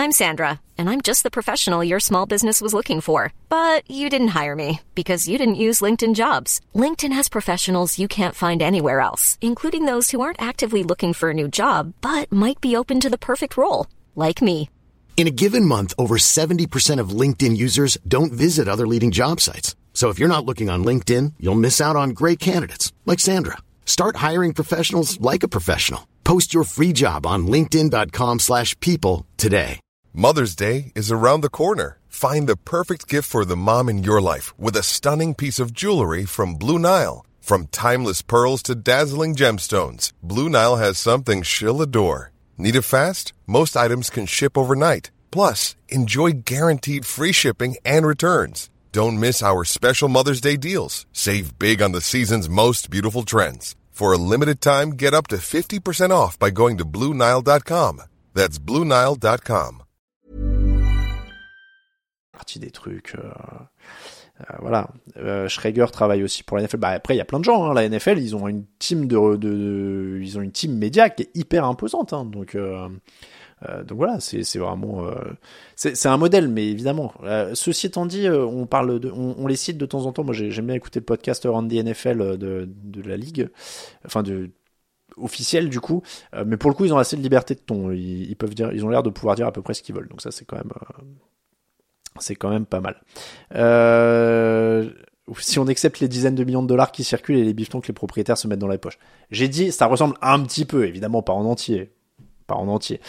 I'm 0.00 0.12
Sandra, 0.12 0.60
and 0.78 0.88
I'm 0.88 1.02
just 1.02 1.24
the 1.24 1.30
professional 1.30 1.84
your 1.84 2.00
small 2.00 2.24
business 2.24 2.62
was 2.62 2.72
looking 2.72 3.02
for. 3.02 3.34
But 3.50 3.82
you 3.86 4.08
didn't 4.08 4.28
hire 4.28 4.56
me 4.56 4.80
because 4.94 5.28
you 5.28 5.36
didn't 5.36 5.66
use 5.66 5.82
LinkedIn 5.82 6.14
jobs. 6.14 6.58
LinkedIn 6.74 7.12
has 7.12 7.28
professionals 7.28 7.98
you 7.98 8.08
can't 8.08 8.34
find 8.34 8.62
anywhere 8.62 9.00
else, 9.00 9.36
including 9.42 9.84
those 9.84 10.10
who 10.10 10.22
aren't 10.22 10.40
actively 10.40 10.82
looking 10.82 11.12
for 11.12 11.28
a 11.28 11.34
new 11.34 11.48
job, 11.48 11.92
but 12.00 12.32
might 12.32 12.62
be 12.62 12.74
open 12.74 12.98
to 13.00 13.10
the 13.10 13.18
perfect 13.18 13.58
role, 13.58 13.88
like 14.16 14.40
me. 14.40 14.70
In 15.18 15.26
a 15.26 15.38
given 15.42 15.66
month, 15.66 15.92
over 15.98 16.16
70% 16.16 16.98
of 16.98 17.10
LinkedIn 17.10 17.58
users 17.58 17.98
don't 18.08 18.32
visit 18.32 18.68
other 18.68 18.86
leading 18.86 19.10
job 19.10 19.38
sites. 19.38 19.76
So 20.00 20.08
if 20.08 20.18
you're 20.18 20.34
not 20.34 20.46
looking 20.46 20.70
on 20.70 20.82
LinkedIn, 20.82 21.34
you'll 21.38 21.66
miss 21.66 21.78
out 21.78 21.94
on 21.94 22.16
great 22.20 22.38
candidates 22.38 22.90
like 23.04 23.20
Sandra. 23.20 23.58
Start 23.84 24.16
hiring 24.28 24.54
professionals 24.54 25.20
like 25.20 25.42
a 25.42 25.54
professional. 25.56 26.08
Post 26.24 26.54
your 26.54 26.64
free 26.64 26.94
job 26.94 27.26
on 27.26 27.46
linkedin.com/people 27.46 29.26
today. 29.36 29.78
Mother's 30.14 30.56
Day 30.56 30.78
is 30.94 31.12
around 31.12 31.42
the 31.42 31.56
corner. 31.60 31.98
Find 32.08 32.48
the 32.48 32.56
perfect 32.56 33.10
gift 33.12 33.28
for 33.28 33.44
the 33.44 33.62
mom 33.68 33.90
in 33.90 34.02
your 34.02 34.22
life 34.22 34.54
with 34.58 34.74
a 34.76 34.90
stunning 34.94 35.34
piece 35.34 35.60
of 35.62 35.74
jewelry 35.82 36.24
from 36.24 36.58
Blue 36.62 36.78
Nile. 36.78 37.18
From 37.48 37.66
timeless 37.66 38.22
pearls 38.22 38.62
to 38.62 38.82
dazzling 38.90 39.36
gemstones, 39.36 40.12
Blue 40.22 40.48
Nile 40.48 40.78
has 40.84 40.96
something 40.96 41.42
she'll 41.42 41.82
adore. 41.82 42.32
Need 42.56 42.76
it 42.76 42.90
fast? 42.96 43.34
Most 43.46 43.76
items 43.76 44.08
can 44.08 44.24
ship 44.24 44.56
overnight. 44.56 45.10
Plus, 45.30 45.76
enjoy 45.90 46.30
guaranteed 46.54 47.04
free 47.04 47.34
shipping 47.42 47.76
and 47.84 48.06
returns. 48.06 48.70
Don't 48.92 49.20
miss 49.20 49.40
our 49.40 49.64
special 49.64 50.08
Mother's 50.08 50.40
Day 50.40 50.56
deals. 50.56 51.06
Save 51.12 51.58
big 51.60 51.80
on 51.80 51.92
the 51.92 52.00
season's 52.00 52.48
most 52.48 52.90
beautiful 52.90 53.22
trends. 53.22 53.76
For 53.90 54.12
a 54.12 54.18
limited 54.18 54.60
time, 54.60 54.90
get 54.90 55.14
up 55.14 55.28
to 55.28 55.36
50% 55.36 56.10
off 56.10 56.36
by 56.38 56.50
going 56.50 56.76
to 56.78 56.84
BlueNile.com. 56.84 58.02
That's 58.34 58.58
BlueNile.com. 58.58 59.82
Partie 62.32 62.58
des 62.58 62.70
trucs. 62.70 63.14
Euh, 63.14 63.30
euh, 64.40 64.44
voilà. 64.58 64.88
Euh, 65.18 65.46
Schrager 65.48 65.84
travaille 65.92 66.24
aussi 66.24 66.42
pour 66.42 66.56
la 66.56 66.64
NFL. 66.64 66.78
Bah, 66.78 66.88
après, 66.88 67.14
il 67.14 67.18
y 67.18 67.20
a 67.20 67.26
plein 67.26 67.38
de 67.38 67.44
gens. 67.44 67.70
Hein. 67.70 67.74
La 67.74 67.88
NFL, 67.88 68.18
ils 68.18 68.34
ont 68.34 68.48
une 68.48 68.64
team 68.80 69.06
de, 69.06 69.36
de, 69.36 69.50
de, 69.50 70.18
ils 70.20 70.36
ont 70.36 70.40
une 70.40 70.50
team 70.50 70.76
média 70.76 71.10
qui 71.10 71.24
est 71.24 71.30
hyper 71.36 71.64
imposante. 71.64 72.12
Hein. 72.12 72.24
Donc. 72.24 72.56
Euh, 73.68 73.80
euh, 73.80 73.84
donc 73.84 73.98
voilà, 73.98 74.20
c'est 74.20 74.58
vraiment 74.58 75.06
euh, 75.06 75.14
c'est 75.76 76.06
un 76.06 76.16
modèle, 76.16 76.48
mais 76.48 76.66
évidemment. 76.68 77.12
Euh, 77.24 77.54
ceci 77.54 77.86
étant 77.86 78.06
dit, 78.06 78.28
on 78.28 78.66
parle 78.66 79.00
de, 79.00 79.10
on, 79.10 79.46
les 79.46 79.56
cite 79.56 79.78
de 79.78 79.86
temps 79.86 80.06
en 80.06 80.12
temps. 80.12 80.24
Moi, 80.24 80.34
j'aime 80.34 80.66
bien 80.66 80.74
écouter 80.74 81.00
le 81.00 81.04
podcast 81.04 81.46
Randy 81.48 81.82
NFL 81.82 82.38
de, 82.38 82.68
de 82.68 83.08
la 83.08 83.16
ligue, 83.16 83.48
enfin 84.04 84.22
de 84.22 84.50
officiel 85.16 85.68
du 85.68 85.80
coup, 85.80 86.02
mais 86.46 86.56
pour 86.56 86.70
le 86.70 86.74
coup, 86.74 86.84
ils 86.84 86.94
ont 86.94 86.98
assez 86.98 87.16
de 87.16 87.22
liberté 87.22 87.54
de 87.54 87.60
ton. 87.60 87.90
Ils, 87.92 88.36
peuvent 88.36 88.54
dire, 88.54 88.72
ils 88.72 88.84
ont 88.84 88.88
l'air 88.88 89.02
de 89.02 89.10
pouvoir 89.10 89.34
dire 89.36 89.46
à 89.46 89.52
peu 89.52 89.62
près 89.62 89.74
ce 89.74 89.82
qu'ils 89.82 89.94
veulent. 89.94 90.08
Donc 90.08 90.22
ça, 90.22 90.30
c'est 90.30 90.44
quand 90.44 90.56
même 90.56 90.72
c'est 92.18 92.34
quand 92.34 92.50
même 92.50 92.66
pas 92.66 92.80
mal. 92.80 93.00
si 95.38 95.58
on 95.58 95.66
accepte 95.66 96.00
les 96.00 96.08
dizaines 96.08 96.34
de 96.34 96.44
millions 96.44 96.62
de 96.62 96.68
dollars 96.68 96.92
qui 96.92 97.04
circulent 97.04 97.36
et 97.36 97.44
les 97.44 97.54
bifetons 97.54 97.80
que 97.80 97.88
les 97.88 97.94
propriétaires 97.94 98.38
se 98.38 98.48
mettent 98.48 98.58
dans 98.58 98.66
la 98.66 98.78
poche. 98.78 98.98
J'ai 99.30 99.48
dit, 99.48 99.72
ça 99.72 99.86
ressemble 99.86 100.16
un 100.22 100.40
petit 100.42 100.64
peu, 100.64 100.86
évidemment 100.86 101.22
pas 101.22 101.32
en 101.32 101.44
entier, 101.44 101.92
en 102.54 102.68
entier. 102.68 103.00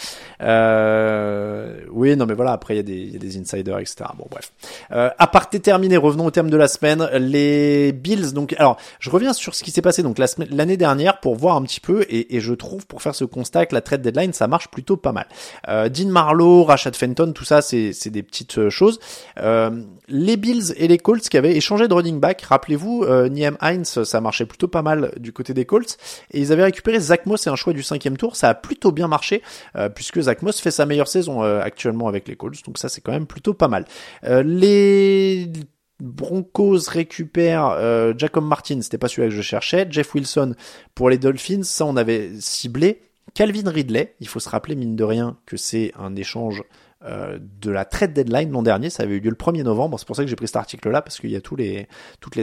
Euh, 0.42 1.82
oui, 1.92 2.16
non, 2.16 2.26
mais 2.26 2.34
voilà, 2.34 2.52
après, 2.52 2.78
il 2.78 2.90
y, 2.90 3.12
y, 3.12 3.16
a 3.16 3.20
des 3.20 3.38
insiders, 3.38 3.80
etc. 3.80 4.06
Bon, 4.18 4.26
bref. 4.30 4.52
Euh, 4.92 5.10
aparté 5.18 5.60
terminé, 5.60 5.98
revenons 5.98 6.26
au 6.26 6.32
thème 6.32 6.50
de 6.50 6.58
la 6.58 6.68
semaine. 6.68 7.10
Les 7.14 7.92
Bills, 7.92 8.34
donc, 8.34 8.54
alors, 8.58 8.78
je 9.00 9.10
reviens 9.10 9.34
sur 9.34 9.56
ce 9.56 9.64
qui 9.64 9.72
s'est 9.72 9.82
passé 9.82 10.04
donc 10.04 10.18
l'année 10.50 10.78
dernière 10.78 11.20
pour 11.20 11.36
voir 11.36 11.56
un 11.56 11.64
petit 11.64 11.80
peu, 11.80 12.04
et, 12.10 12.36
et, 12.36 12.40
je 12.40 12.54
trouve, 12.54 12.86
pour 12.88 13.02
faire 13.02 13.16
ce 13.16 13.26
constat, 13.26 13.66
que 13.66 13.76
la 13.76 13.82
trade 13.82 14.02
deadline, 14.02 14.34
ça 14.34 14.48
marche 14.48 14.70
plutôt 14.70 14.98
pas 14.98 15.12
mal. 15.12 15.28
Euh, 15.68 15.90
Dean 15.90 16.10
Marlowe, 16.10 16.64
Rashad 16.64 16.96
Fenton, 16.96 17.34
tout 17.34 17.46
ça, 17.46 17.62
c'est 17.62 18.10
des 18.10 18.24
petites 18.24 18.58
euh, 18.58 18.70
choses. 18.70 19.00
Euh, 19.40 19.70
les 20.08 20.38
Bills 20.38 20.74
et 20.78 20.88
les 20.88 20.98
Colts 20.98 21.28
qui 21.28 21.38
avaient 21.38 21.56
échangé 21.56 21.88
de 21.88 21.94
running 21.94 22.20
back, 22.20 22.42
rappelez-vous, 22.42 23.04
euh, 23.04 23.30
Niem 23.30 23.58
Hines, 23.62 23.86
ça 23.86 24.22
marchait 24.22 24.46
plutôt 24.46 24.68
pas 24.68 24.82
mal 24.82 25.12
du 25.18 25.32
côté 25.32 25.54
des 25.54 25.66
Colts, 25.66 25.98
et 26.32 26.40
ils 26.40 26.52
avaient 26.52 26.64
récupéré 26.64 27.00
Zach 27.00 27.26
Moss 27.26 27.48
et 27.48 27.50
un 27.50 27.56
choix 27.56 27.74
du 27.74 27.84
cinquième 27.84 28.18
tour, 28.18 28.36
ça 28.36 28.50
a 28.50 28.54
plutôt 28.54 28.92
bien 28.92 29.08
marché 29.08 29.31
euh, 29.76 29.90
puisque 29.90 30.20
Zach 30.22 30.42
Moss 30.42 30.60
fait 30.60 30.72
sa 30.72 30.86
meilleure 30.86 31.08
saison 31.08 31.44
euh, 31.44 31.62
actuellement 31.62 32.08
avec 32.08 32.28
les 32.28 32.36
Colts, 32.36 32.64
donc 32.66 32.78
ça 32.78 32.90
c'est 32.90 33.02
quand 33.02 33.12
même 33.12 33.28
plutôt 33.28 33.54
pas 33.54 33.68
mal. 33.68 33.86
Euh, 34.24 34.44
les 34.44 35.52
Broncos 36.00 36.80
récupèrent 36.90 38.18
Jacob 38.18 38.44
Martin, 38.44 38.82
c'était 38.82 38.98
pas 38.98 39.08
celui 39.08 39.30
que 39.30 39.36
je 39.36 39.42
cherchais. 39.44 39.86
Jeff 39.90 40.16
Wilson 40.16 40.56
pour 40.96 41.12
les 41.12 41.20
Dolphins, 41.20 41.64
ça 41.64 41.86
on 41.86 41.96
avait 41.96 42.32
ciblé. 42.40 43.02
Calvin 43.36 43.70
Ridley, 43.70 44.16
il 44.20 44.28
faut 44.28 44.40
se 44.40 44.50
rappeler 44.50 44.76
mine 44.76 44.96
de 44.96 45.04
rien 45.04 45.38
que 45.46 45.58
c'est 45.58 45.92
un 46.00 46.16
échange 46.16 46.64
de 47.04 47.72
la 47.72 47.86
trade 47.86 48.14
deadline 48.14 48.52
l'an 48.52 48.62
dernier, 48.62 48.90
ça 48.92 49.04
avait 49.04 49.16
eu 49.16 49.20
lieu 49.20 49.30
le 49.30 49.36
1er 49.36 49.64
novembre, 49.64 50.00
c'est 50.00 50.06
pour 50.06 50.16
ça 50.16 50.24
que 50.24 50.30
j'ai 50.30 50.36
pris 50.36 50.48
cet 50.48 50.56
article-là, 50.56 51.02
parce 51.02 51.20
qu'il 51.20 51.32
y 51.32 51.36
a 51.36 51.42
toutes 51.42 51.60
les 51.60 51.88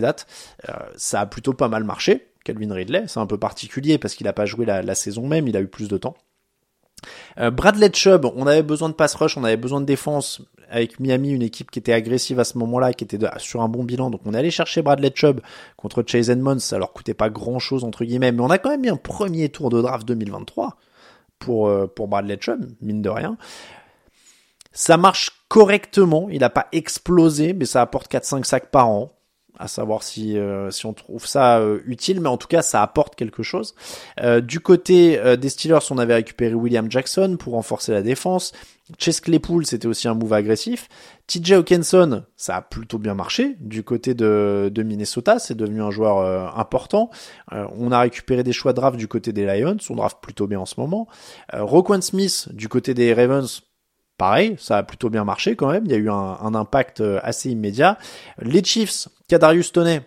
dates. 0.01 0.27
ça 0.97 1.21
a 1.21 1.27
plutôt 1.27 1.53
pas 1.53 1.69
mal 1.69 1.83
marché, 1.83 2.29
Calvin 2.49 2.73
Ridley, 2.73 3.05
c'est 3.09 3.21
un 3.21 3.27
peu 3.27 3.39
particulier 3.39 3.99
parce 3.99 4.15
qu'il 4.15 4.25
n'a 4.25 4.33
pas 4.33 4.47
joué 4.47 4.65
la, 4.65 4.95
saison 4.95 5.27
même, 5.27 5.49
il 5.49 5.57
a 5.57 5.61
eu 5.61 5.67
plus 5.67 5.89
de 5.89 5.99
temps. 5.99 6.17
Euh, 7.39 7.51
Bradley 7.51 7.91
Chubb, 7.93 8.27
on 8.37 8.47
avait 8.47 8.63
besoin 8.63 8.89
de 8.89 8.95
pass 8.95 9.15
rush, 9.15 9.37
on 9.37 9.45
avait 9.45 9.57
besoin 9.57 9.81
de 9.81 9.87
défense 9.87 10.43
avec 10.71 11.01
Miami, 11.01 11.31
une 11.31 11.43
équipe 11.43 11.71
qui 11.71 11.79
était 11.79 11.93
agressive 11.93 12.39
à 12.41 12.45
ce 12.45 12.59
moment-là, 12.59 12.93
qui 12.93 13.05
était 13.05 13.19
sur 13.39 13.63
un 13.63 13.69
bon 13.69 13.85
bilan. 13.85 14.11
Donc 14.11 14.21
on 14.27 14.35
est 14.35 14.39
allé 14.39 14.51
chercher 14.51 14.83
Bradley 14.83 15.13
Chubb 15.15 15.41
contre 15.77 16.05
Chase 16.07 16.31
Edmonds, 16.31 16.59
ça 16.59 16.79
leur 16.79 16.93
coûtait 16.93 17.15
pas 17.15 17.31
grand-chose 17.31 17.85
entre 17.85 18.05
guillemets, 18.05 18.33
mais 18.33 18.43
on 18.43 18.51
a 18.51 18.59
quand 18.59 18.71
même 18.71 18.83
mis 18.83 18.91
un 18.91 18.97
premier 18.97 19.49
tour 19.49 19.71
de 19.71 19.81
draft 19.81 20.07
2023 20.07 20.77
pour 21.39 21.69
euh, 21.69 21.87
pour 21.87 22.09
Bradley 22.09 22.39
Chubb, 22.41 22.67
mine 22.83 23.03
de 23.03 23.09
rien. 23.09 23.37
Ça 24.73 24.97
marche 24.97 25.43
correctement, 25.49 26.29
il 26.31 26.41
n'a 26.41 26.51
pas 26.51 26.69
explosé, 26.73 27.53
mais 27.53 27.65
ça 27.65 27.81
apporte 27.81 28.13
4-5 28.13 28.45
sacs 28.45 28.71
par 28.71 28.89
an. 28.89 29.11
À 29.59 29.69
savoir 29.69 30.03
si 30.03 30.37
si 30.71 30.87
on 30.87 30.93
trouve 30.93 31.27
ça 31.27 31.63
utile, 31.87 32.21
mais 32.21 32.29
en 32.29 32.37
tout 32.37 32.49
cas 32.49 32.63
ça 32.63 32.83
apporte 32.83 33.15
quelque 33.15 33.43
chose. 33.43 33.75
du 34.43 34.61
côté 34.61 35.21
des 35.37 35.49
Steelers, 35.49 35.91
on 35.91 35.99
avait 35.99 36.15
récupéré 36.15 36.55
William 36.55 36.91
Jackson 36.91 37.37
pour 37.39 37.55
renforcer 37.55 37.93
la 37.93 38.03
défense. 38.03 38.53
Chase 38.97 39.21
Claypool, 39.21 39.67
c'était 39.67 39.87
aussi 39.87 40.09
un 40.09 40.15
move 40.15 40.33
agressif. 40.33 40.89
TJ 41.27 41.53
Hawkinson, 41.53 42.25
ça 42.37 42.57
a 42.57 42.63
plutôt 42.63 42.99
bien 42.99 43.13
marché 43.13 43.57
du 43.61 43.83
côté 43.83 44.15
de, 44.15 44.71
de 44.73 44.83
Minnesota, 44.83 45.39
c'est 45.39 45.55
devenu 45.55 45.83
un 45.83 45.91
joueur 45.91 46.19
euh, 46.19 46.47
important. 46.57 47.11
Euh, 47.53 47.67
on 47.77 47.93
a 47.93 48.01
récupéré 48.01 48.43
des 48.43 48.53
choix 48.53 48.73
de 48.73 48.77
draft 48.77 48.97
du 48.97 49.09
côté 49.09 49.33
des 49.33 49.45
Lions, 49.45 49.77
on 49.91 49.95
draft 49.95 50.19
plutôt 50.23 50.47
bien 50.47 50.61
en 50.61 50.67
ce 50.67 50.81
moment. 50.81 51.07
Euh, 51.53 51.65
Roquan 51.65 52.01
Smith 52.01 52.49
du 52.53 52.69
côté 52.69 52.95
des 52.95 53.13
Ravens, 53.13 53.63
pareil, 54.19 54.57
ça 54.59 54.79
a 54.79 54.83
plutôt 54.83 55.09
bien 55.09 55.25
marché 55.25 55.57
quand 55.57 55.71
même, 55.71 55.87
il 55.87 55.93
y 55.93 55.95
a 55.95 55.99
eu 55.99 56.11
un, 56.11 56.55
impact 56.55 57.01
euh, 57.01 57.21
assez 57.23 57.51
immédiat. 57.51 57.99
Les 58.43 58.63
Chiefs, 58.63 59.09
Kadarius 59.29 59.73
Toney, 59.73 60.03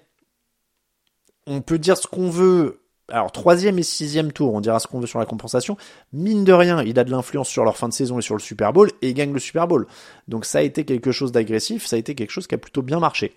on 1.48 1.62
peut 1.62 1.80
dire 1.80 1.98
ce 1.98 2.06
qu'on 2.06 2.30
veut 2.30 2.78
alors 3.08 3.32
troisième 3.32 3.78
et 3.78 3.84
sixième 3.84 4.32
tour, 4.32 4.54
on 4.54 4.62
dira 4.62 4.80
ce 4.80 4.88
qu'on 4.88 5.00
veut 5.00 5.08
sur 5.08 5.20
la 5.20 5.26
compensation. 5.26 5.76
Mine 6.14 6.46
de 6.46 6.54
rien, 6.54 6.82
il 6.82 6.98
a 6.98 7.04
de 7.04 7.12
l'influence 7.12 7.50
sur 7.50 7.66
leur 7.66 7.76
fin 7.76 7.90
de 7.90 7.94
saison 7.94 8.20
et 8.20 8.22
sur 8.22 8.36
le 8.36 8.40
Super 8.40 8.72
Bowl 8.72 8.90
et 9.02 9.10
il 9.10 9.14
gagne 9.14 9.34
le 9.34 9.40
Super 9.40 9.68
Bowl. 9.68 9.86
Donc 10.30 10.46
ça 10.46 10.60
a 10.60 10.62
été 10.62 10.86
quelque 10.86 11.12
chose 11.12 11.32
d'agressif, 11.32 11.86
ça 11.86 11.98
a 11.98 12.00
été 12.00 12.16
quelque 12.16 12.32
chose 12.32 12.48
qui 12.48 12.56
a 12.56 12.58
plutôt 12.58 12.82
bien 12.82 13.00
marché. 13.00 13.34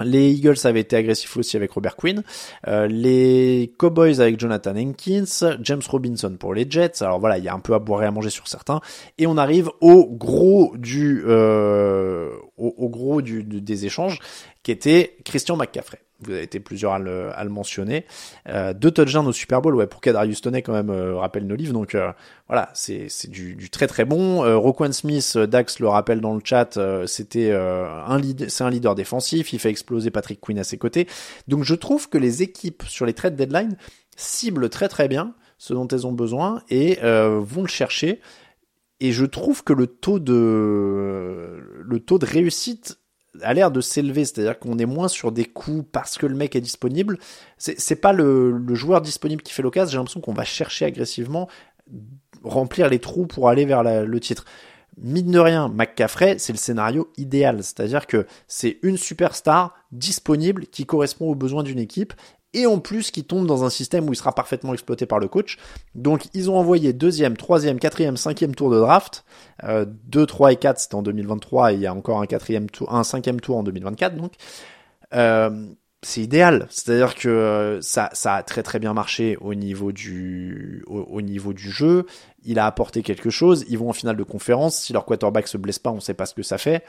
Les 0.00 0.32
Eagles 0.32 0.56
avaient 0.64 0.80
été 0.80 0.96
agressifs 0.96 1.36
aussi 1.36 1.56
avec 1.56 1.70
Robert 1.70 1.96
Quinn. 1.96 2.22
Euh, 2.66 2.86
les 2.88 3.72
Cowboys 3.78 4.20
avec 4.20 4.40
Jonathan 4.40 4.76
Hankins. 4.76 5.56
James 5.62 5.82
Robinson 5.88 6.36
pour 6.38 6.52
les 6.52 6.68
Jets. 6.68 7.02
Alors 7.02 7.20
voilà, 7.20 7.38
il 7.38 7.44
y 7.44 7.48
a 7.48 7.54
un 7.54 7.60
peu 7.60 7.74
à 7.74 7.78
boire 7.78 8.02
et 8.02 8.06
à 8.06 8.10
manger 8.10 8.30
sur 8.30 8.48
certains. 8.48 8.80
Et 9.18 9.26
on 9.26 9.36
arrive 9.36 9.70
au 9.80 10.06
gros 10.06 10.74
du, 10.76 11.22
euh, 11.26 12.30
au, 12.56 12.88
gros 12.88 13.22
du, 13.22 13.44
des 13.44 13.86
échanges, 13.86 14.18
qui 14.62 14.72
était 14.72 15.16
Christian 15.24 15.56
McCaffrey 15.56 16.03
vous 16.20 16.30
avez 16.30 16.42
été 16.42 16.60
plusieurs 16.60 16.92
à 16.92 16.98
le, 16.98 17.30
à 17.36 17.44
le 17.44 17.50
mentionner. 17.50 18.06
Euh, 18.48 18.72
deux 18.72 18.90
touchdowns 18.90 19.26
au 19.26 19.32
Super 19.32 19.60
Bowl, 19.60 19.74
ouais, 19.74 19.86
pour 19.86 20.00
Kadarius 20.00 20.40
Toney 20.40 20.62
quand 20.62 20.72
même, 20.72 20.90
euh, 20.90 21.16
rappelle 21.16 21.46
nos 21.46 21.56
livres. 21.56 21.72
Donc 21.72 21.94
euh, 21.94 22.12
voilà, 22.48 22.70
c'est 22.74 23.08
du, 23.28 23.54
du, 23.54 23.70
très 23.70 23.86
très 23.86 24.04
bon. 24.04 24.44
Euh, 24.44 24.56
Roquan 24.56 24.92
Smith, 24.92 25.36
Dax 25.36 25.80
le 25.80 25.88
rappelle 25.88 26.20
dans 26.20 26.34
le 26.34 26.40
chat, 26.42 26.78
c'était 27.06 27.52
un 27.52 28.18
lead, 28.18 28.48
c'est 28.48 28.64
un 28.64 28.70
leader 28.70 28.94
défensif, 28.94 29.52
il 29.52 29.58
fait 29.58 29.70
exploser 29.70 30.10
Patrick 30.10 30.40
Quinn 30.40 30.58
à 30.58 30.64
ses 30.64 30.78
côtés. 30.78 31.08
Donc 31.48 31.64
je 31.64 31.74
trouve 31.74 32.08
que 32.08 32.18
les 32.18 32.42
équipes 32.42 32.82
sur 32.86 33.06
les 33.06 33.12
trades 33.12 33.36
deadline 33.36 33.76
ciblent 34.16 34.68
très 34.68 34.88
très 34.88 35.08
bien 35.08 35.34
ce 35.58 35.72
dont 35.72 35.88
elles 35.88 36.06
ont 36.06 36.12
besoin 36.12 36.62
et 36.68 36.98
vont 37.02 37.62
le 37.62 37.68
chercher. 37.68 38.20
Et 39.00 39.12
je 39.12 39.24
trouve 39.24 39.64
que 39.64 39.72
le 39.72 39.86
taux 39.86 40.18
de 40.18 41.62
le 41.82 42.00
taux 42.00 42.18
de 42.18 42.26
réussite 42.26 42.98
a 43.42 43.54
l'air 43.54 43.70
de 43.70 43.80
s'élever, 43.80 44.24
c'est-à-dire 44.24 44.58
qu'on 44.58 44.78
est 44.78 44.86
moins 44.86 45.08
sur 45.08 45.32
des 45.32 45.44
coups 45.44 45.86
parce 45.92 46.18
que 46.18 46.26
le 46.26 46.34
mec 46.34 46.56
est 46.56 46.60
disponible. 46.60 47.18
C'est 47.58 47.96
pas 47.96 48.12
le, 48.12 48.62
joueur 48.74 49.00
disponible 49.00 49.42
qui 49.42 49.52
fait 49.52 49.62
l'occasion, 49.62 49.90
j'ai 49.90 49.96
l'impression 49.98 50.20
qu'on 50.20 50.32
va 50.32 50.44
chercher 50.44 50.84
agressivement 50.84 51.48
remplir 52.42 52.88
les 52.88 52.98
trous 52.98 53.26
pour 53.26 53.48
aller 53.48 53.64
vers 53.64 53.82
le 53.82 54.20
titre. 54.20 54.44
Mine 54.96 55.32
de 55.32 55.38
rien, 55.40 55.68
McCaffrey, 55.68 56.36
c'est 56.38 56.52
le 56.52 56.58
scénario 56.58 57.10
idéal, 57.16 57.64
c'est-à-dire 57.64 58.06
que 58.06 58.26
c'est 58.46 58.78
une 58.82 58.96
superstar 58.96 59.74
disponible 59.90 60.66
qui 60.66 60.86
correspond 60.86 61.26
aux 61.26 61.34
besoins 61.34 61.64
d'une 61.64 61.80
équipe 61.80 62.12
et 62.54 62.66
en 62.66 62.78
plus 62.78 63.10
qui 63.10 63.24
tombe 63.24 63.46
dans 63.46 63.64
un 63.64 63.70
système 63.70 64.08
où 64.08 64.12
il 64.12 64.16
sera 64.16 64.32
parfaitement 64.32 64.72
exploité 64.72 65.06
par 65.06 65.18
le 65.18 65.28
coach. 65.28 65.58
Donc 65.94 66.26
ils 66.34 66.50
ont 66.50 66.56
envoyé 66.56 66.92
deuxième, 66.92 67.36
troisième, 67.36 67.78
quatrième, 67.78 68.16
cinquième 68.16 68.54
tour 68.54 68.70
de 68.70 68.78
draft. 68.78 69.24
Euh, 69.64 69.84
2, 69.86 70.26
3 70.26 70.52
et 70.52 70.56
4 70.56 70.78
c'était 70.78 70.94
en 70.94 71.02
2023 71.02 71.72
et 71.72 71.74
il 71.76 71.80
y 71.80 71.86
a 71.86 71.94
encore 71.94 72.20
un 72.20 72.26
quatrième 72.26 72.70
tour, 72.70 72.92
un 72.92 73.04
cinquième 73.04 73.40
tour 73.40 73.56
en 73.56 73.62
2024 73.62 74.16
donc. 74.16 74.32
Euh, 75.14 75.68
c'est 76.04 76.20
idéal, 76.20 76.66
c'est-à-dire 76.70 77.14
que 77.14 77.28
euh, 77.28 77.80
ça, 77.80 78.10
a 78.24 78.42
très 78.42 78.62
très 78.62 78.78
bien 78.78 78.92
marché 78.94 79.36
au 79.40 79.54
niveau 79.54 79.92
du 79.92 80.84
au, 80.86 81.20
niveau 81.20 81.52
du 81.52 81.70
jeu. 81.70 82.06
Il 82.44 82.58
a 82.58 82.66
apporté 82.66 83.02
quelque 83.02 83.30
chose. 83.30 83.64
Ils 83.68 83.78
vont 83.78 83.88
en 83.88 83.92
finale 83.92 84.16
de 84.16 84.22
conférence. 84.22 84.76
Si 84.76 84.92
leur 84.92 85.06
quarterback 85.06 85.48
se 85.48 85.56
blesse 85.56 85.78
pas, 85.78 85.90
on 85.90 86.00
sait 86.00 86.14
pas 86.14 86.26
ce 86.26 86.34
que 86.34 86.42
ça 86.42 86.58
fait. 86.58 86.84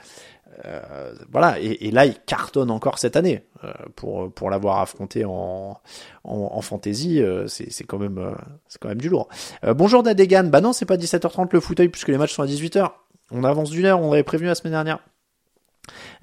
Euh, 0.64 1.14
voilà, 1.30 1.58
et, 1.60 1.90
là, 1.90 2.06
il 2.06 2.14
cartonne 2.26 2.70
encore 2.70 2.98
cette 2.98 3.16
année 3.16 3.44
euh, 3.64 3.72
pour 3.94 4.32
pour 4.32 4.50
l'avoir 4.50 4.80
affronté 4.80 5.24
en 5.24 5.80
en, 6.24 6.60
fantasy. 6.60 7.22
Euh, 7.22 7.46
c'est 7.46 7.70
c'est 7.72 7.84
quand 7.84 7.98
même 7.98 8.34
c'est 8.68 8.78
quand 8.78 8.88
même 8.88 9.00
du 9.00 9.08
lourd. 9.08 9.28
bonjour 9.62 10.02
Dadegan. 10.02 10.44
Bah 10.44 10.60
non, 10.60 10.72
c'est 10.72 10.86
pas 10.86 10.96
17h30 10.96 11.48
le 11.52 11.60
fauteuil 11.60 11.88
puisque 11.88 12.08
les 12.08 12.18
matchs 12.18 12.34
sont 12.34 12.42
à 12.42 12.46
18h. 12.46 12.90
On 13.30 13.44
avance 13.44 13.70
d'une 13.70 13.86
heure. 13.86 14.00
On 14.00 14.12
avait 14.12 14.22
prévenu 14.22 14.48
la 14.48 14.54
semaine 14.54 14.74
dernière. 14.74 15.00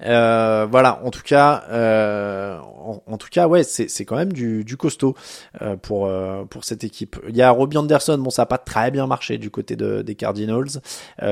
Euh, 0.02 0.66
voilà, 0.70 1.00
en 1.04 1.10
tout 1.10 1.22
cas, 1.22 1.64
euh, 1.70 2.58
en, 3.06 3.16
tout 3.16 3.28
cas, 3.30 3.48
ouais, 3.48 3.62
c'est 3.64 4.04
quand 4.04 4.16
même 4.16 4.32
du, 4.32 4.64
du 4.64 4.76
costaud 4.76 5.14
euh, 5.62 5.76
pour 5.76 6.10
pour 6.50 6.64
cette 6.64 6.84
équipe. 6.84 7.16
Il 7.28 7.36
y 7.36 7.42
a 7.42 7.50
Robbie 7.50 7.78
Anderson, 7.78 8.18
bon, 8.18 8.30
ça 8.30 8.42
a 8.42 8.46
pas 8.46 8.58
très 8.58 8.90
bien 8.90 9.06
marché 9.06 9.38
du 9.38 9.50
côté 9.50 9.76
de, 9.76 10.02
des 10.02 10.14
Cardinals. 10.14 10.80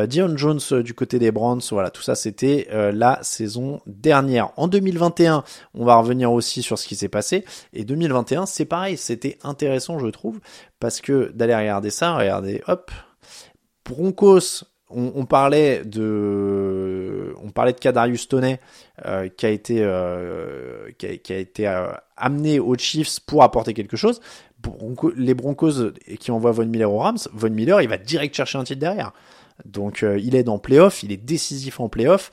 Dion 0.07 0.37
Jones 0.37 0.61
du 0.83 0.95
côté 0.95 1.19
des 1.19 1.31
Browns, 1.31 1.61
voilà, 1.71 1.91
tout 1.91 2.03
ça, 2.03 2.15
c'était 2.15 2.69
la 2.71 3.19
saison 3.23 3.81
dernière. 3.87 4.51
En 4.57 4.69
2021, 4.69 5.45
on 5.75 5.85
va 5.85 5.97
revenir 5.97 6.33
aussi 6.33 6.63
sur 6.63 6.79
ce 6.79 6.87
qui 6.87 6.97
s'est 6.97 7.09
passé. 7.09 7.45
Et 7.73 7.85
2021, 7.85 8.47
c'est 8.47 8.65
pareil, 8.65 8.97
c'était 8.97 9.39
intéressant, 9.43 9.99
je 9.99 10.07
trouve, 10.09 10.41
parce 10.81 11.01
que 11.01 11.31
d'aller 11.35 11.55
regarder 11.55 11.91
ça, 11.91 12.17
regarder, 12.17 12.63
hop, 12.67 12.91
Broncos 13.85 14.65
on, 14.95 15.25
parlait 15.27 15.83
de, 15.85 17.35
on 17.43 17.51
parlait 17.51 17.73
de 17.73 17.79
Kadarius 17.79 18.29
Toney 18.29 18.59
euh, 19.05 19.29
qui 19.29 19.47
a 19.47 19.51
été, 19.51 19.79
euh, 19.81 20.91
qui 20.99 21.33
a, 21.33 21.37
été 21.37 21.67
euh, 21.67 21.93
amené 22.17 22.61
aux 22.61 22.77
Chiefs 22.77 23.21
pour 23.21 23.43
apporter 23.43 23.75
quelque 23.75 23.97
chose. 23.97 24.21
les 25.17 25.35
Broncos 25.35 25.93
qui 26.21 26.31
envoient 26.31 26.53
Von 26.53 26.67
Miller 26.67 26.91
aux 26.91 26.99
Rams, 26.99 27.19
Von 27.33 27.51
Miller, 27.51 27.81
il 27.81 27.89
va 27.89 27.99
direct 27.99 28.35
chercher 28.35 28.59
un 28.59 28.65
titre 28.65 28.81
derrière. 28.81 29.13
Donc 29.65 30.05
il 30.19 30.35
est 30.35 30.43
dans 30.43 30.59
playoff, 30.59 31.03
il 31.03 31.13
est 31.13 31.17
décisif 31.17 31.79
en 31.79 31.89
playoff. 31.89 32.31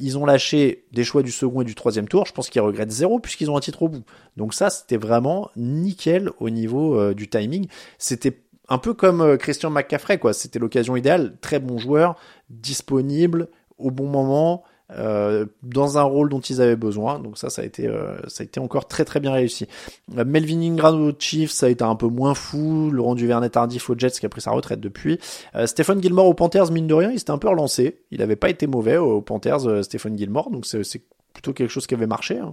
ils 0.00 0.18
ont 0.18 0.26
lâché 0.26 0.84
des 0.92 1.04
choix 1.04 1.22
du 1.22 1.30
second 1.30 1.62
et 1.62 1.64
du 1.64 1.74
troisième 1.74 2.08
tour. 2.08 2.26
Je 2.26 2.32
pense 2.32 2.50
qu'ils 2.50 2.60
regrettent 2.60 2.90
zéro 2.90 3.20
puisqu'ils 3.20 3.50
ont 3.50 3.56
un 3.56 3.60
titre 3.60 3.82
au 3.84 3.88
bout. 3.88 4.02
Donc 4.36 4.52
ça, 4.52 4.68
c'était 4.68 4.96
vraiment 4.96 5.50
nickel 5.56 6.30
au 6.40 6.50
niveau 6.50 7.14
du 7.14 7.28
timing. 7.28 7.68
C'était 7.96 8.36
un 8.68 8.78
peu 8.78 8.94
comme 8.94 9.20
euh, 9.20 9.36
Christian 9.36 9.70
McCaffrey, 9.70 10.18
quoi. 10.18 10.32
C'était 10.32 10.58
l'occasion 10.58 10.96
idéale. 10.96 11.36
Très 11.40 11.58
bon 11.58 11.78
joueur, 11.78 12.16
disponible 12.50 13.48
au 13.78 13.90
bon 13.90 14.06
moment, 14.06 14.64
euh, 14.90 15.46
dans 15.62 15.98
un 15.98 16.02
rôle 16.02 16.28
dont 16.28 16.40
ils 16.40 16.60
avaient 16.60 16.76
besoin. 16.76 17.18
Donc 17.20 17.38
ça, 17.38 17.48
ça 17.48 17.62
a 17.62 17.64
été, 17.64 17.86
euh, 17.86 18.16
ça 18.26 18.42
a 18.42 18.44
été 18.44 18.58
encore 18.58 18.88
très 18.88 19.04
très 19.04 19.20
bien 19.20 19.32
réussi. 19.32 19.68
Melvin 20.08 20.60
Ingram 20.60 21.00
aux 21.00 21.12
Chiefs, 21.18 21.52
ça 21.52 21.66
a 21.66 21.68
été 21.68 21.84
un 21.84 21.94
peu 21.94 22.08
moins 22.08 22.34
fou. 22.34 22.90
Laurent 22.90 23.14
Duvernay 23.14 23.50
tardif 23.50 23.88
aux 23.88 23.96
Jets 23.96 24.10
qui 24.10 24.26
a 24.26 24.28
pris 24.28 24.40
sa 24.40 24.50
retraite 24.50 24.80
depuis. 24.80 25.18
Stephen 25.66 26.02
Gilmore 26.02 26.26
aux 26.26 26.34
Panthers, 26.34 26.72
mine 26.72 26.86
de 26.86 26.94
rien, 26.94 27.10
il 27.12 27.18
s'était 27.18 27.30
un 27.30 27.38
peu 27.38 27.48
relancé. 27.48 28.00
Il 28.10 28.18
n'avait 28.18 28.36
pas 28.36 28.50
été 28.50 28.66
mauvais 28.66 28.96
aux 28.96 29.20
Panthers, 29.20 29.84
Stephen 29.84 30.18
Gilmore. 30.18 30.50
Donc 30.50 30.66
c'est 30.66 31.02
plutôt 31.38 31.52
quelque 31.52 31.70
chose 31.70 31.86
qui 31.86 31.94
avait 31.94 32.08
marché. 32.08 32.38
Hein. 32.38 32.52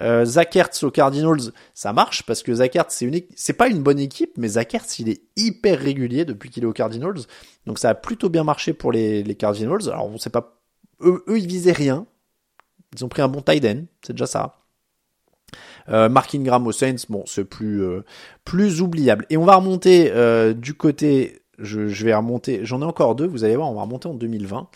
Euh, 0.00 0.24
aux 0.82 0.90
Cardinals, 0.92 1.52
ça 1.74 1.92
marche 1.92 2.22
parce 2.22 2.44
que 2.44 2.54
Zach 2.54 2.76
Ertz, 2.76 2.94
c'est 2.94 3.04
une, 3.04 3.20
c'est 3.34 3.52
pas 3.52 3.66
une 3.66 3.82
bonne 3.82 3.98
équipe, 3.98 4.38
mais 4.38 4.46
Zach 4.46 4.72
Ertz, 4.74 5.00
il 5.00 5.08
est 5.08 5.22
hyper 5.36 5.78
régulier 5.78 6.24
depuis 6.24 6.48
qu'il 6.48 6.62
est 6.62 6.66
aux 6.66 6.72
Cardinals. 6.72 7.18
Donc 7.66 7.80
ça 7.80 7.90
a 7.90 7.94
plutôt 7.96 8.28
bien 8.28 8.44
marché 8.44 8.74
pour 8.74 8.92
les, 8.92 9.24
les 9.24 9.34
Cardinals. 9.34 9.88
Alors 9.88 10.06
on 10.06 10.18
sait 10.18 10.30
pas, 10.30 10.60
eux, 11.00 11.24
ils 11.28 11.48
visaient 11.48 11.72
rien. 11.72 12.06
Ils 12.94 13.04
ont 13.04 13.08
pris 13.08 13.22
un 13.22 13.28
bon 13.28 13.42
tight 13.42 13.64
end, 13.64 13.82
c'est 14.02 14.12
déjà 14.12 14.26
ça. 14.26 14.58
Euh, 15.88 16.08
Mark 16.08 16.32
Ingram 16.34 16.64
aux 16.68 16.72
Saints, 16.72 17.06
bon, 17.08 17.24
c'est 17.26 17.44
plus 17.44 17.82
euh, 17.82 18.04
plus 18.44 18.82
oubliable. 18.82 19.26
Et 19.30 19.36
on 19.36 19.44
va 19.44 19.56
remonter 19.56 20.12
euh, 20.12 20.54
du 20.54 20.74
côté, 20.74 21.40
je 21.58 21.80
vais 22.04 22.14
remonter, 22.14 22.60
j'en 22.62 22.82
ai 22.82 22.84
encore 22.84 23.16
deux, 23.16 23.26
vous 23.26 23.42
allez 23.42 23.56
voir, 23.56 23.68
on 23.68 23.74
va 23.74 23.82
remonter 23.82 24.06
en 24.06 24.14
2020. 24.14 24.68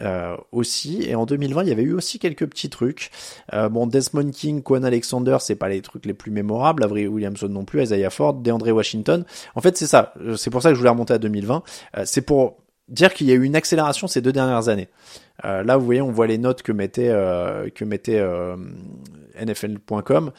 Euh, 0.00 0.36
aussi. 0.52 1.02
Et 1.02 1.14
en 1.14 1.26
2020, 1.26 1.62
il 1.62 1.68
y 1.68 1.72
avait 1.72 1.82
eu 1.82 1.92
aussi 1.92 2.18
quelques 2.18 2.46
petits 2.46 2.70
trucs. 2.70 3.10
Euh, 3.52 3.68
bon, 3.68 3.86
Desmond 3.86 4.30
King, 4.30 4.62
Quan 4.62 4.82
Alexander, 4.82 5.38
c'est 5.40 5.56
pas 5.56 5.68
les 5.68 5.82
trucs 5.82 6.06
les 6.06 6.14
plus 6.14 6.30
mémorables. 6.30 6.84
Avery 6.84 7.06
Williamson 7.06 7.48
non 7.48 7.64
plus, 7.64 7.82
Isaiah 7.82 8.10
Ford, 8.10 8.34
DeAndre 8.34 8.70
Washington. 8.70 9.24
En 9.54 9.60
fait, 9.60 9.76
c'est 9.76 9.86
ça. 9.86 10.12
Euh, 10.20 10.36
c'est 10.36 10.50
pour 10.50 10.62
ça 10.62 10.68
que 10.68 10.74
je 10.74 10.78
voulais 10.78 10.90
remonter 10.90 11.14
à 11.14 11.18
2020. 11.18 11.62
c'est 12.04 12.22
pour 12.22 12.58
dire 12.88 13.12
qu'il 13.12 13.26
y 13.26 13.32
a 13.32 13.34
eu 13.34 13.44
une 13.44 13.56
accélération 13.56 14.06
ces 14.06 14.20
deux 14.20 14.32
dernières 14.32 14.68
années. 14.68 14.88
là, 15.42 15.76
vous 15.76 15.84
voyez, 15.84 16.00
on 16.00 16.10
voit 16.10 16.26
les 16.26 16.38
notes 16.38 16.62
que 16.62 16.72
mettait 16.72 17.08
que 17.74 17.84
mettait 17.84 18.22
NFL.com 19.40 20.32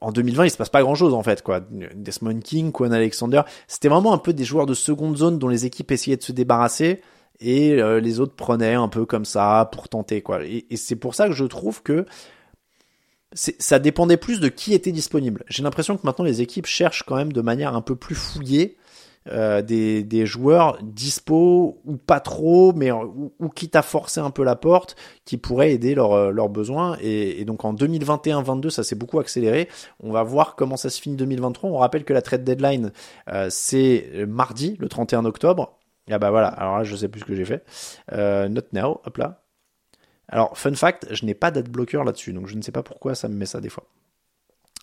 en 0.00 0.12
2020, 0.12 0.46
il 0.46 0.50
se 0.50 0.56
passe 0.56 0.70
pas 0.70 0.80
grand 0.80 0.94
chose 0.94 1.12
en 1.12 1.22
fait, 1.22 1.42
quoi. 1.42 1.60
Desmond 1.94 2.40
King, 2.40 2.72
Quan 2.72 2.90
Alexander, 2.90 3.42
c'était 3.68 3.88
vraiment 3.88 4.14
un 4.14 4.18
peu 4.18 4.32
des 4.32 4.44
joueurs 4.44 4.64
de 4.64 4.72
seconde 4.72 5.18
zone 5.18 5.38
dont 5.38 5.48
les 5.48 5.66
équipes 5.66 5.90
essayaient 5.90 6.16
de 6.16 6.22
se 6.22 6.32
débarrasser 6.32 7.02
et 7.40 7.80
euh, 7.80 8.00
les 8.00 8.20
autres 8.20 8.34
prenaient 8.34 8.74
un 8.74 8.88
peu 8.88 9.06
comme 9.06 9.24
ça 9.24 9.68
pour 9.72 9.88
tenter 9.88 10.22
quoi. 10.22 10.44
Et, 10.44 10.66
c'est 10.76 10.96
pour 10.96 11.14
ça 11.14 11.28
que 11.28 11.34
je 11.34 11.44
trouve 11.44 11.82
que 11.82 12.04
ça 13.32 13.78
dépendait 13.78 14.16
plus 14.16 14.40
de 14.40 14.48
qui 14.48 14.74
était 14.74 14.92
disponible. 14.92 15.44
J'ai 15.48 15.62
l'impression 15.62 15.96
que 15.96 16.02
maintenant 16.04 16.24
les 16.24 16.40
équipes 16.40 16.66
cherchent 16.66 17.04
quand 17.04 17.16
même 17.16 17.32
de 17.32 17.40
manière 17.40 17.74
un 17.76 17.80
peu 17.80 17.94
plus 17.94 18.16
fouillée 18.16 18.76
euh, 19.28 19.62
des, 19.62 20.02
des 20.02 20.26
joueurs 20.26 20.78
dispo 20.82 21.78
ou 21.84 21.96
pas 21.96 22.20
trop, 22.20 22.72
mais 22.72 22.90
ou, 22.90 23.32
ou 23.38 23.48
quitte 23.50 23.76
à 23.76 23.82
forcer 23.82 24.18
un 24.18 24.30
peu 24.30 24.42
la 24.42 24.56
porte, 24.56 24.96
qui 25.24 25.36
pourraient 25.36 25.72
aider 25.72 25.94
leurs 25.94 26.32
leurs 26.32 26.48
besoins. 26.48 26.96
Et, 27.00 27.40
et 27.40 27.44
donc 27.44 27.64
en 27.64 27.72
2021-22, 27.74 28.70
ça 28.70 28.82
s'est 28.82 28.96
beaucoup 28.96 29.20
accéléré. 29.20 29.68
On 30.00 30.10
va 30.10 30.24
voir 30.24 30.56
comment 30.56 30.76
ça 30.76 30.90
se 30.90 31.00
finit 31.00 31.16
2023. 31.16 31.70
On 31.70 31.76
rappelle 31.76 32.04
que 32.04 32.12
la 32.12 32.22
trade 32.22 32.42
deadline, 32.42 32.92
euh, 33.28 33.46
c'est 33.50 34.10
mardi, 34.26 34.76
le 34.80 34.88
31 34.88 35.24
octobre. 35.24 35.79
Ah 36.10 36.18
bah 36.18 36.30
voilà, 36.30 36.48
alors 36.48 36.78
là 36.78 36.84
je 36.84 36.96
sais 36.96 37.08
plus 37.08 37.20
ce 37.20 37.24
que 37.24 37.34
j'ai 37.34 37.44
fait. 37.44 37.64
Euh, 38.12 38.48
not 38.48 38.62
now, 38.72 39.00
hop 39.04 39.16
là. 39.18 39.44
Alors, 40.28 40.56
fun 40.56 40.74
fact, 40.74 41.12
je 41.12 41.24
n'ai 41.26 41.34
pas 41.34 41.50
d'adblocker 41.50 42.04
là-dessus, 42.04 42.32
donc 42.32 42.46
je 42.46 42.54
ne 42.56 42.62
sais 42.62 42.72
pas 42.72 42.82
pourquoi 42.84 43.14
ça 43.14 43.28
me 43.28 43.34
met 43.34 43.46
ça 43.46 43.60
des 43.60 43.68
fois. 43.68 43.86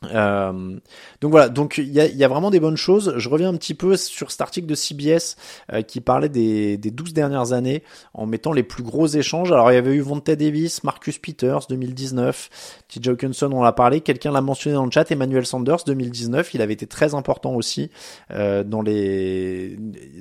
Euh, 0.03 0.77
donc 1.21 1.31
voilà, 1.31 1.49
donc 1.49 1.79
il 1.79 1.91
y 1.91 2.23
a, 2.23 2.27
vraiment 2.27 2.51
des 2.51 2.60
bonnes 2.60 2.77
choses. 2.77 3.15
Je 3.17 3.29
reviens 3.29 3.49
un 3.49 3.55
petit 3.55 3.73
peu 3.73 3.97
sur 3.97 4.29
cet 4.31 4.41
article 4.41 4.67
de 4.67 4.75
CBS 4.75 5.36
euh, 5.73 5.81
qui 5.81 6.01
parlait 6.01 6.29
des, 6.29 6.77
des 6.77 6.91
12 6.91 7.13
dernières 7.13 7.51
années 7.53 7.83
en 8.13 8.27
mettant 8.27 8.53
les 8.53 8.63
plus 8.63 8.83
gros 8.83 9.07
échanges. 9.07 9.51
Alors 9.51 9.71
il 9.71 9.75
y 9.75 9.77
avait 9.77 9.95
eu 9.95 10.01
Vontae 10.01 10.36
Davis, 10.36 10.83
Marcus 10.83 11.17
Peters 11.17 11.62
2019, 11.67 12.83
TJ 12.89 13.07
Hawkinson 13.10 13.49
on 13.51 13.63
l'a 13.63 13.71
parlé, 13.71 14.01
quelqu'un 14.01 14.31
l'a 14.31 14.41
mentionné 14.41 14.75
dans 14.75 14.86
le 14.86 14.91
chat, 14.91 15.10
Emmanuel 15.12 15.45
Sanders 15.45 15.83
2019, 15.86 16.53
il 16.53 16.62
avait 16.62 16.73
été 16.73 16.86
très 16.86 17.15
important 17.15 17.55
aussi 17.55 17.89
euh, 18.31 18.63
dans 18.63 18.81
les 18.81 19.77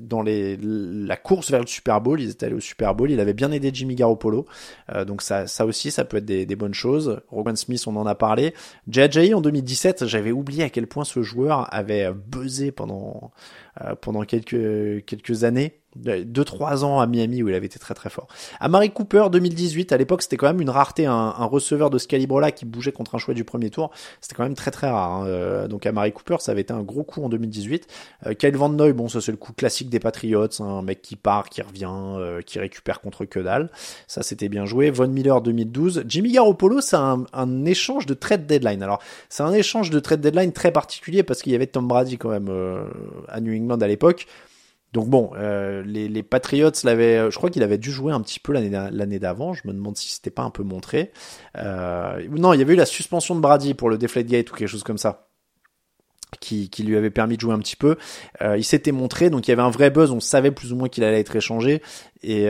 la 0.09 1.17
course 1.17 1.51
vers 1.51 1.61
le 1.61 1.67
Super 1.67 2.01
Bowl. 2.01 2.21
Ils 2.21 2.31
étaient 2.31 2.47
allés 2.47 2.55
au 2.55 2.61
Super 2.61 2.95
Bowl, 2.95 3.11
il 3.11 3.21
avait 3.21 3.35
bien 3.35 3.53
aidé 3.53 3.71
Jimmy 3.73 3.95
Garoppolo, 3.95 4.47
donc 5.07 5.21
ça 5.23 5.45
aussi 5.67 5.91
ça 5.91 6.05
peut 6.05 6.17
être 6.17 6.25
des, 6.25 6.47
des 6.47 6.57
bonnes 6.57 6.75
choses. 6.75 7.21
Rogan 7.29 7.57
Smith 7.57 7.85
on 7.87 7.97
en 7.97 8.07
a 8.07 8.15
parlé, 8.15 8.55
JJ 8.89 9.35
en 9.35 9.41
2019 9.41 9.66
2017, 9.67 10.07
j'avais 10.07 10.31
oublié 10.33 10.63
à 10.63 10.71
quel 10.71 10.87
point 10.87 11.05
ce 11.05 11.23
joueur 11.23 11.73
avait 11.75 12.13
buzzé 12.13 12.71
pendant 12.71 13.33
euh, 13.83 13.97
pendant 13.97 14.23
quelques 14.23 15.05
quelques 15.05 15.45
années, 15.45 15.81
deux 15.97 16.45
trois 16.45 16.85
ans 16.85 17.01
à 17.01 17.07
Miami 17.07 17.43
où 17.43 17.49
il 17.49 17.55
avait 17.55 17.67
été 17.67 17.79
très 17.79 17.95
très 17.95 18.11
fort. 18.11 18.29
À 18.61 18.69
Marie 18.69 18.91
Cooper 18.91 19.27
2018, 19.31 19.93
à 19.93 19.97
l'époque 19.97 20.23
c'était 20.23 20.37
quand 20.37 20.47
même 20.47 20.61
une 20.61 20.71
rareté, 20.71 21.07
un, 21.07 21.13
un 21.13 21.45
receveur 21.45 21.91
de 21.91 21.99
ce 21.99 22.07
calibre-là 22.07 22.53
qui 22.53 22.65
bougeait 22.65 22.93
contre 22.93 23.15
un 23.15 23.19
choix 23.19 23.35
du 23.35 23.45
premier 23.45 23.71
tour, 23.71 23.91
c'était 24.21 24.35
quand 24.35 24.43
même 24.43 24.55
très 24.55 24.71
très 24.71 24.89
rare. 24.89 25.13
Hein. 25.13 25.27
Euh, 25.27 25.69
donc 25.69 25.87
à 25.87 25.93
Marie 25.93 26.13
Cooper, 26.13 26.37
ça 26.41 26.53
avait 26.53 26.63
été 26.63 26.73
un 26.73 26.83
gros 26.83 27.05
coup 27.05 27.23
en 27.23 27.29
2018. 27.29 27.87
Euh, 28.27 28.35
Kyle 28.35 28.57
Van 28.57 28.69
Noy, 28.69 28.93
bon 28.93 29.09
ça 29.09 29.21
c'est 29.21 29.33
le 29.33 29.39
coup 29.39 29.53
classique 29.53 29.89
des 29.89 30.01
Patriots, 30.01 30.47
hein, 30.61 30.65
un 30.65 30.83
mec 30.83 31.03
qui 31.03 31.17
part, 31.17 31.49
qui 31.49 31.63
revient, 31.63 31.89
euh, 31.91 32.43
qui 32.43 32.59
récupère 32.59 33.01
contre 33.01 33.25
que 33.25 33.41
dalle. 33.41 33.71
Ça 34.07 34.23
c'était 34.23 34.49
bien 34.49 34.67
joué. 34.67 34.91
Von 34.91 35.09
Miller 35.09 35.41
2012, 35.41 36.05
Jimmy 36.07 36.33
Garoppolo, 36.33 36.81
c'est 36.81 36.97
un, 36.97 37.25
un, 37.33 37.65
échange 37.65 38.07
de 38.07 38.15
trade 38.15 38.47
deadline. 38.47 38.83
Alors 38.83 39.03
c'est 39.29 39.43
un 39.43 39.53
échange 39.53 39.91
de 39.91 40.01
trade 40.01 40.21
deadline 40.21 40.53
très 40.53 40.73
particulier 40.73 41.23
parce 41.23 41.43
qu'il 41.43 41.53
y 41.53 41.55
avait 41.55 41.67
Tom 41.67 41.89
Brady 41.89 42.19
quand 42.19 42.31
même 42.31 42.51
à 43.29 43.41
New 43.41 43.55
England 43.55 43.81
à 43.81 43.89
l'époque. 43.89 44.27
Donc 44.93 45.09
bon, 45.09 45.31
euh, 45.37 45.83
les, 45.85 46.09
les, 46.09 46.23
Patriots 46.23 46.71
l'avaient, 46.85 47.19
euh, 47.19 47.31
je 47.31 47.37
crois 47.37 47.51
qu'il 47.51 47.63
avait 47.63 47.79
dû 47.79 47.91
jouer 47.91 48.13
un 48.13 48.21
petit 48.23 48.41
peu 48.41 48.53
l'année 48.53 49.19
d'avant. 49.19 49.53
Je 49.53 49.67
me 49.67 49.73
demande 49.73 49.97
si 49.97 50.11
c'était 50.11 50.31
pas 50.31 50.43
un 50.43 50.51
peu 50.51 50.63
montré. 50.63 51.13
Euh, 51.59 52.27
non, 52.31 52.55
il 52.55 52.61
y 52.61 52.63
avait 52.63 52.75
eu 52.75 52.77
la 52.77 52.87
suspension 52.87 53.35
de 53.35 53.41
Brady 53.41 53.75
pour 53.75 53.91
le 53.91 53.99
Deflategate 53.99 54.51
ou 54.51 54.55
quelque 54.55 54.69
chose 54.69 54.85
comme 54.85 54.99
ça. 54.99 55.25
Qui, 56.41 56.69
lui 56.81 56.97
avait 56.97 57.11
permis 57.11 57.37
de 57.37 57.41
jouer 57.41 57.55
un 57.55 57.59
petit 57.59 57.77
peu. 57.77 57.97
Il 58.57 58.65
s'était 58.65 58.93
montré, 58.93 59.31
donc 59.31 59.47
il 59.47 59.51
y 59.51 59.53
avait 59.53 59.63
un 59.63 59.71
vrai 59.71 59.91
buzz, 59.91 60.11
on 60.11 60.21
savait 60.21 60.51
plus 60.51 60.73
ou 60.73 60.77
moins 60.77 60.89
qu'il 60.89 61.03
allait 61.03 61.21
être 61.21 61.35
échangé 61.35 61.83
et, 62.23 62.49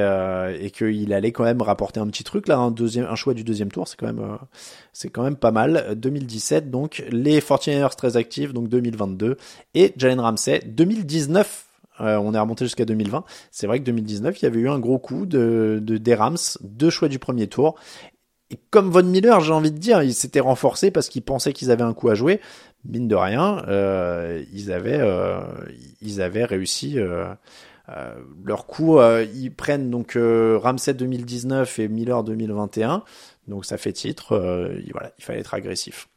qu'il 0.72 1.12
allait 1.12 1.33
quand 1.33 1.44
même 1.44 1.62
rapporter 1.62 2.01
un 2.01 2.07
petit 2.09 2.25
truc 2.25 2.49
là, 2.49 2.59
un 2.59 2.70
deuxième, 2.70 3.07
un 3.07 3.14
choix 3.14 3.33
du 3.33 3.44
deuxième 3.44 3.70
tour, 3.70 3.87
c'est 3.87 3.96
quand 3.96 4.07
même, 4.07 4.38
quand 5.12 5.22
même 5.22 5.37
pas 5.37 5.53
mal. 5.53 5.94
2017 5.94 6.70
donc 6.70 7.05
les 7.11 7.40
49ers 7.40 7.94
très 7.96 8.16
actifs, 8.16 8.53
donc 8.53 8.68
2022 8.68 9.37
et 9.75 9.92
Jalen 9.96 10.20
Ramsey 10.20 10.62
2019 10.66 11.66
euh, 12.01 12.17
on 12.17 12.35
est 12.35 12.39
remonté 12.39 12.65
jusqu'à 12.65 12.85
2020. 12.85 13.25
C'est 13.51 13.67
vrai 13.67 13.79
que 13.81 13.85
2019, 13.85 14.41
il 14.41 14.45
y 14.45 14.47
avait 14.47 14.61
eu 14.61 14.69
un 14.69 14.79
gros 14.79 14.99
coup 14.99 15.27
de, 15.27 15.81
de 15.83 15.97
des 15.97 16.15
Rams, 16.15 16.37
deux 16.63 16.91
choix 16.91 17.09
du 17.09 17.19
premier 17.19 17.47
tour. 17.47 17.77
Et 18.51 18.59
comme 18.71 18.91
Von 18.91 19.03
Miller, 19.03 19.41
j'ai 19.41 19.53
envie 19.53 19.73
de 19.73 19.79
dire, 19.79 20.03
ils 20.03 20.15
s'étaient 20.15 20.41
renforcés 20.41 20.91
parce 20.91 21.09
qu'ils 21.09 21.23
pensaient 21.23 21.53
qu'ils 21.53 21.71
avaient 21.71 21.83
un 21.83 21.95
coup 21.95 22.09
à 22.09 22.15
jouer 22.15 22.41
mine 22.89 23.09
de 23.09 23.17
rien, 23.17 23.65
euh, 23.67 24.45
ils 24.53 24.71
avaient 24.71 25.01
euh, 25.01 25.41
ils 26.01 26.21
avaient 26.21 26.45
réussi 26.45 26.99
leur 28.45 28.67
coup. 28.67 29.01
Ils 29.35 29.51
prennent 29.51 29.91
donc 29.91 30.17
Ramsey 30.17 30.95
2019 30.95 31.81
et 31.81 31.89
Miller 31.89 32.23
2021, 32.23 33.03
donc 33.49 33.65
ça 33.65 33.77
fait 33.77 33.93
titre. 33.93 34.37
voilà, 34.93 35.13
il 35.19 35.25
fallait 35.25 35.41
être 35.41 35.55
agressif. 35.55 36.09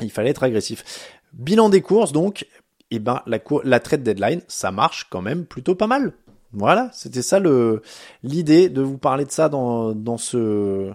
Il 0.00 0.10
fallait 0.10 0.30
être 0.30 0.44
agressif. 0.44 0.84
Bilan 1.32 1.68
des 1.68 1.82
courses 1.82 2.12
donc, 2.12 2.46
eh 2.90 2.98
ben 2.98 3.22
la, 3.26 3.38
la 3.64 3.80
trade 3.80 4.02
deadline, 4.02 4.40
ça 4.48 4.70
marche 4.70 5.06
quand 5.10 5.22
même 5.22 5.44
plutôt 5.44 5.74
pas 5.74 5.86
mal. 5.86 6.12
Voilà, 6.52 6.88
c'était 6.94 7.20
ça 7.20 7.40
le 7.40 7.82
l'idée 8.22 8.70
de 8.70 8.80
vous 8.80 8.96
parler 8.96 9.26
de 9.26 9.30
ça 9.30 9.50
dans, 9.50 9.92
dans 9.94 10.16
ce 10.16 10.90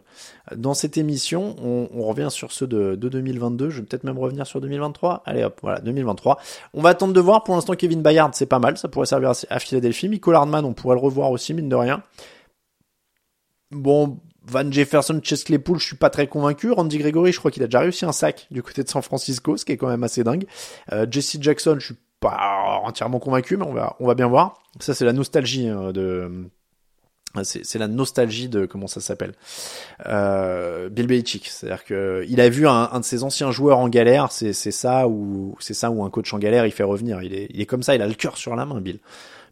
dans 0.56 0.73
cette 0.73 0.97
émission. 0.97 1.56
On, 1.62 2.08
revient 2.08 2.29
sur 2.32 2.51
ceux 2.51 2.65
de, 2.65 2.95
de 2.95 3.08
2022. 3.10 3.69
Je 3.69 3.79
vais 3.79 3.86
peut-être 3.86 4.03
même 4.03 4.17
revenir 4.17 4.47
sur 4.47 4.60
2023. 4.62 5.21
Allez 5.25 5.43
hop, 5.43 5.60
voilà 5.62 5.79
2023. 5.82 6.39
On 6.73 6.82
va 6.82 6.89
attendre 6.89 7.13
de 7.13 7.19
voir. 7.19 7.43
Pour 7.43 7.53
l'instant, 7.53 7.75
Kevin 7.75 8.01
Bayard, 8.01 8.32
c'est 8.34 8.47
pas 8.47 8.58
mal. 8.58 8.77
Ça 8.77 8.88
pourrait 8.88 9.06
servir 9.06 9.32
à, 9.49 9.60
Philadelphie. 9.60 10.10
Michael 10.10 10.36
Hardman, 10.36 10.65
on 10.65 10.73
pourrait 10.73 10.95
le 10.95 11.01
revoir 11.01 11.29
aussi 11.29 11.53
mine 11.53 11.69
de 11.69 11.75
rien. 11.75 12.01
Bon, 13.69 14.17
Van 14.45 14.69
Jefferson, 14.69 15.19
Chess 15.23 15.43
Claypool, 15.43 15.79
je 15.79 15.86
suis 15.86 15.95
pas 15.95 16.10
très 16.10 16.27
convaincu. 16.27 16.71
Randy 16.71 16.97
Gregory, 16.97 17.32
je 17.32 17.39
crois 17.39 17.51
qu'il 17.51 17.63
a 17.63 17.67
déjà 17.67 17.79
réussi 17.79 18.06
un 18.06 18.12
sac 18.12 18.47
du 18.51 18.62
côté 18.62 18.84
de 18.84 18.89
San 18.89 19.01
Francisco, 19.01 19.56
ce 19.58 19.65
qui 19.65 19.71
est 19.71 19.77
quand 19.77 19.88
même 19.88 20.03
assez 20.03 20.23
dingue. 20.23 20.45
Euh, 20.91 21.06
Jesse 21.10 21.38
Jackson, 21.39 21.77
je 21.79 21.86
suis 21.86 21.95
pas 22.19 22.82
entièrement 22.84 23.19
convaincu, 23.19 23.58
mais 23.58 23.65
on 23.65 23.73
va, 23.73 23.95
on 23.99 24.08
va 24.08 24.15
bien 24.15 24.27
voir. 24.27 24.62
Ça, 24.79 24.93
c'est 24.93 25.06
la 25.06 25.13
nostalgie 25.13 25.67
hein, 25.67 25.91
de. 25.91 26.49
C'est 27.43 27.79
la 27.79 27.88
nostalgie 27.88 28.47
de 28.47 28.67
comment 28.67 28.86
ça 28.86 29.01
s'appelle 29.01 29.34
euh, 30.06 30.88
Bill 30.89 31.08
Belichick, 31.08 31.47
c'est-à-dire 31.47 31.84
que 31.84 32.23
il 32.29 32.39
a 32.39 32.47
vu 32.47 32.67
un, 32.67 32.89
un, 32.91 32.99
de 32.99 33.06
ses 33.06 33.23
anciens 33.23 33.49
joueurs 33.49 33.79
en 33.79 33.89
galère, 33.89 34.32
c'est 34.32 34.53
ça 34.53 35.08
ou 35.08 35.56
c'est 35.60 35.73
ça 35.73 35.89
où 35.89 36.03
un 36.03 36.12
coach 36.12 36.32
en 36.32 36.38
galère 36.38 36.67
il 36.67 36.71
fait 36.71 36.84
revenir, 36.84 37.23
il 37.23 37.34
est, 37.34 37.47
il 37.49 37.60
est 37.60 37.65
comme 37.65 37.82
ça, 37.82 37.95
il 37.95 38.03
a 38.03 38.08
le 38.08 38.13
cœur 38.13 38.38
sur 38.38 38.56
la 38.56 38.67
main, 38.67 38.79
Bill. 38.82 38.99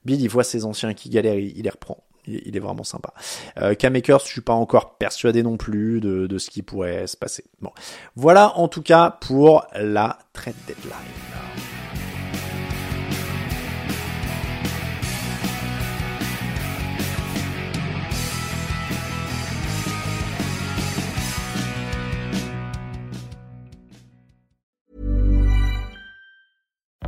Bill, 0.06 0.22
il 0.22 0.30
voit 0.30 0.44
ses 0.44 0.66
anciens 0.66 0.94
qui 0.94 1.10
galèrent, 1.10 1.40
il, 1.40 1.64
les 1.64 1.70
reprend. 1.72 2.04
Il, 2.28 2.56
est 2.56 2.60
vraiment 2.60 2.84
sympa. 2.84 3.14
Euh, 3.58 3.74
K-Makers, 3.74 4.20
je 4.20 4.32
suis 4.32 4.42
pas 4.42 4.54
encore 4.54 4.98
persuadé 4.98 5.44
non 5.44 5.58
plus 5.58 6.02
de, 6.02 6.28
de 6.28 6.38
ce 6.38 6.50
qui 6.50 6.62
pourrait 6.62 7.08
se 7.08 7.18
passer. 7.18 7.46
Bon, 7.62 7.72
voilà 8.16 8.58
en 8.58 8.68
tout 8.68 8.82
cas 8.82 9.18
pour 9.22 9.66
la 9.76 10.20
trade 10.34 10.56
deadline. 10.68 10.98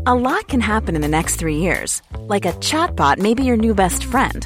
A 0.06 0.14
lot 0.14 0.50
can 0.50 0.60
happen 0.60 0.98
in 0.98 1.02
the 1.02 1.08
next 1.08 1.38
three 1.38 1.60
years. 1.60 2.02
Like 2.28 2.46
a 2.46 2.52
chatbot 2.60 3.20
may 3.20 3.34
be 3.34 3.46
your 3.46 3.56
new 3.56 3.74
best 3.74 4.04
friend. 4.04 4.46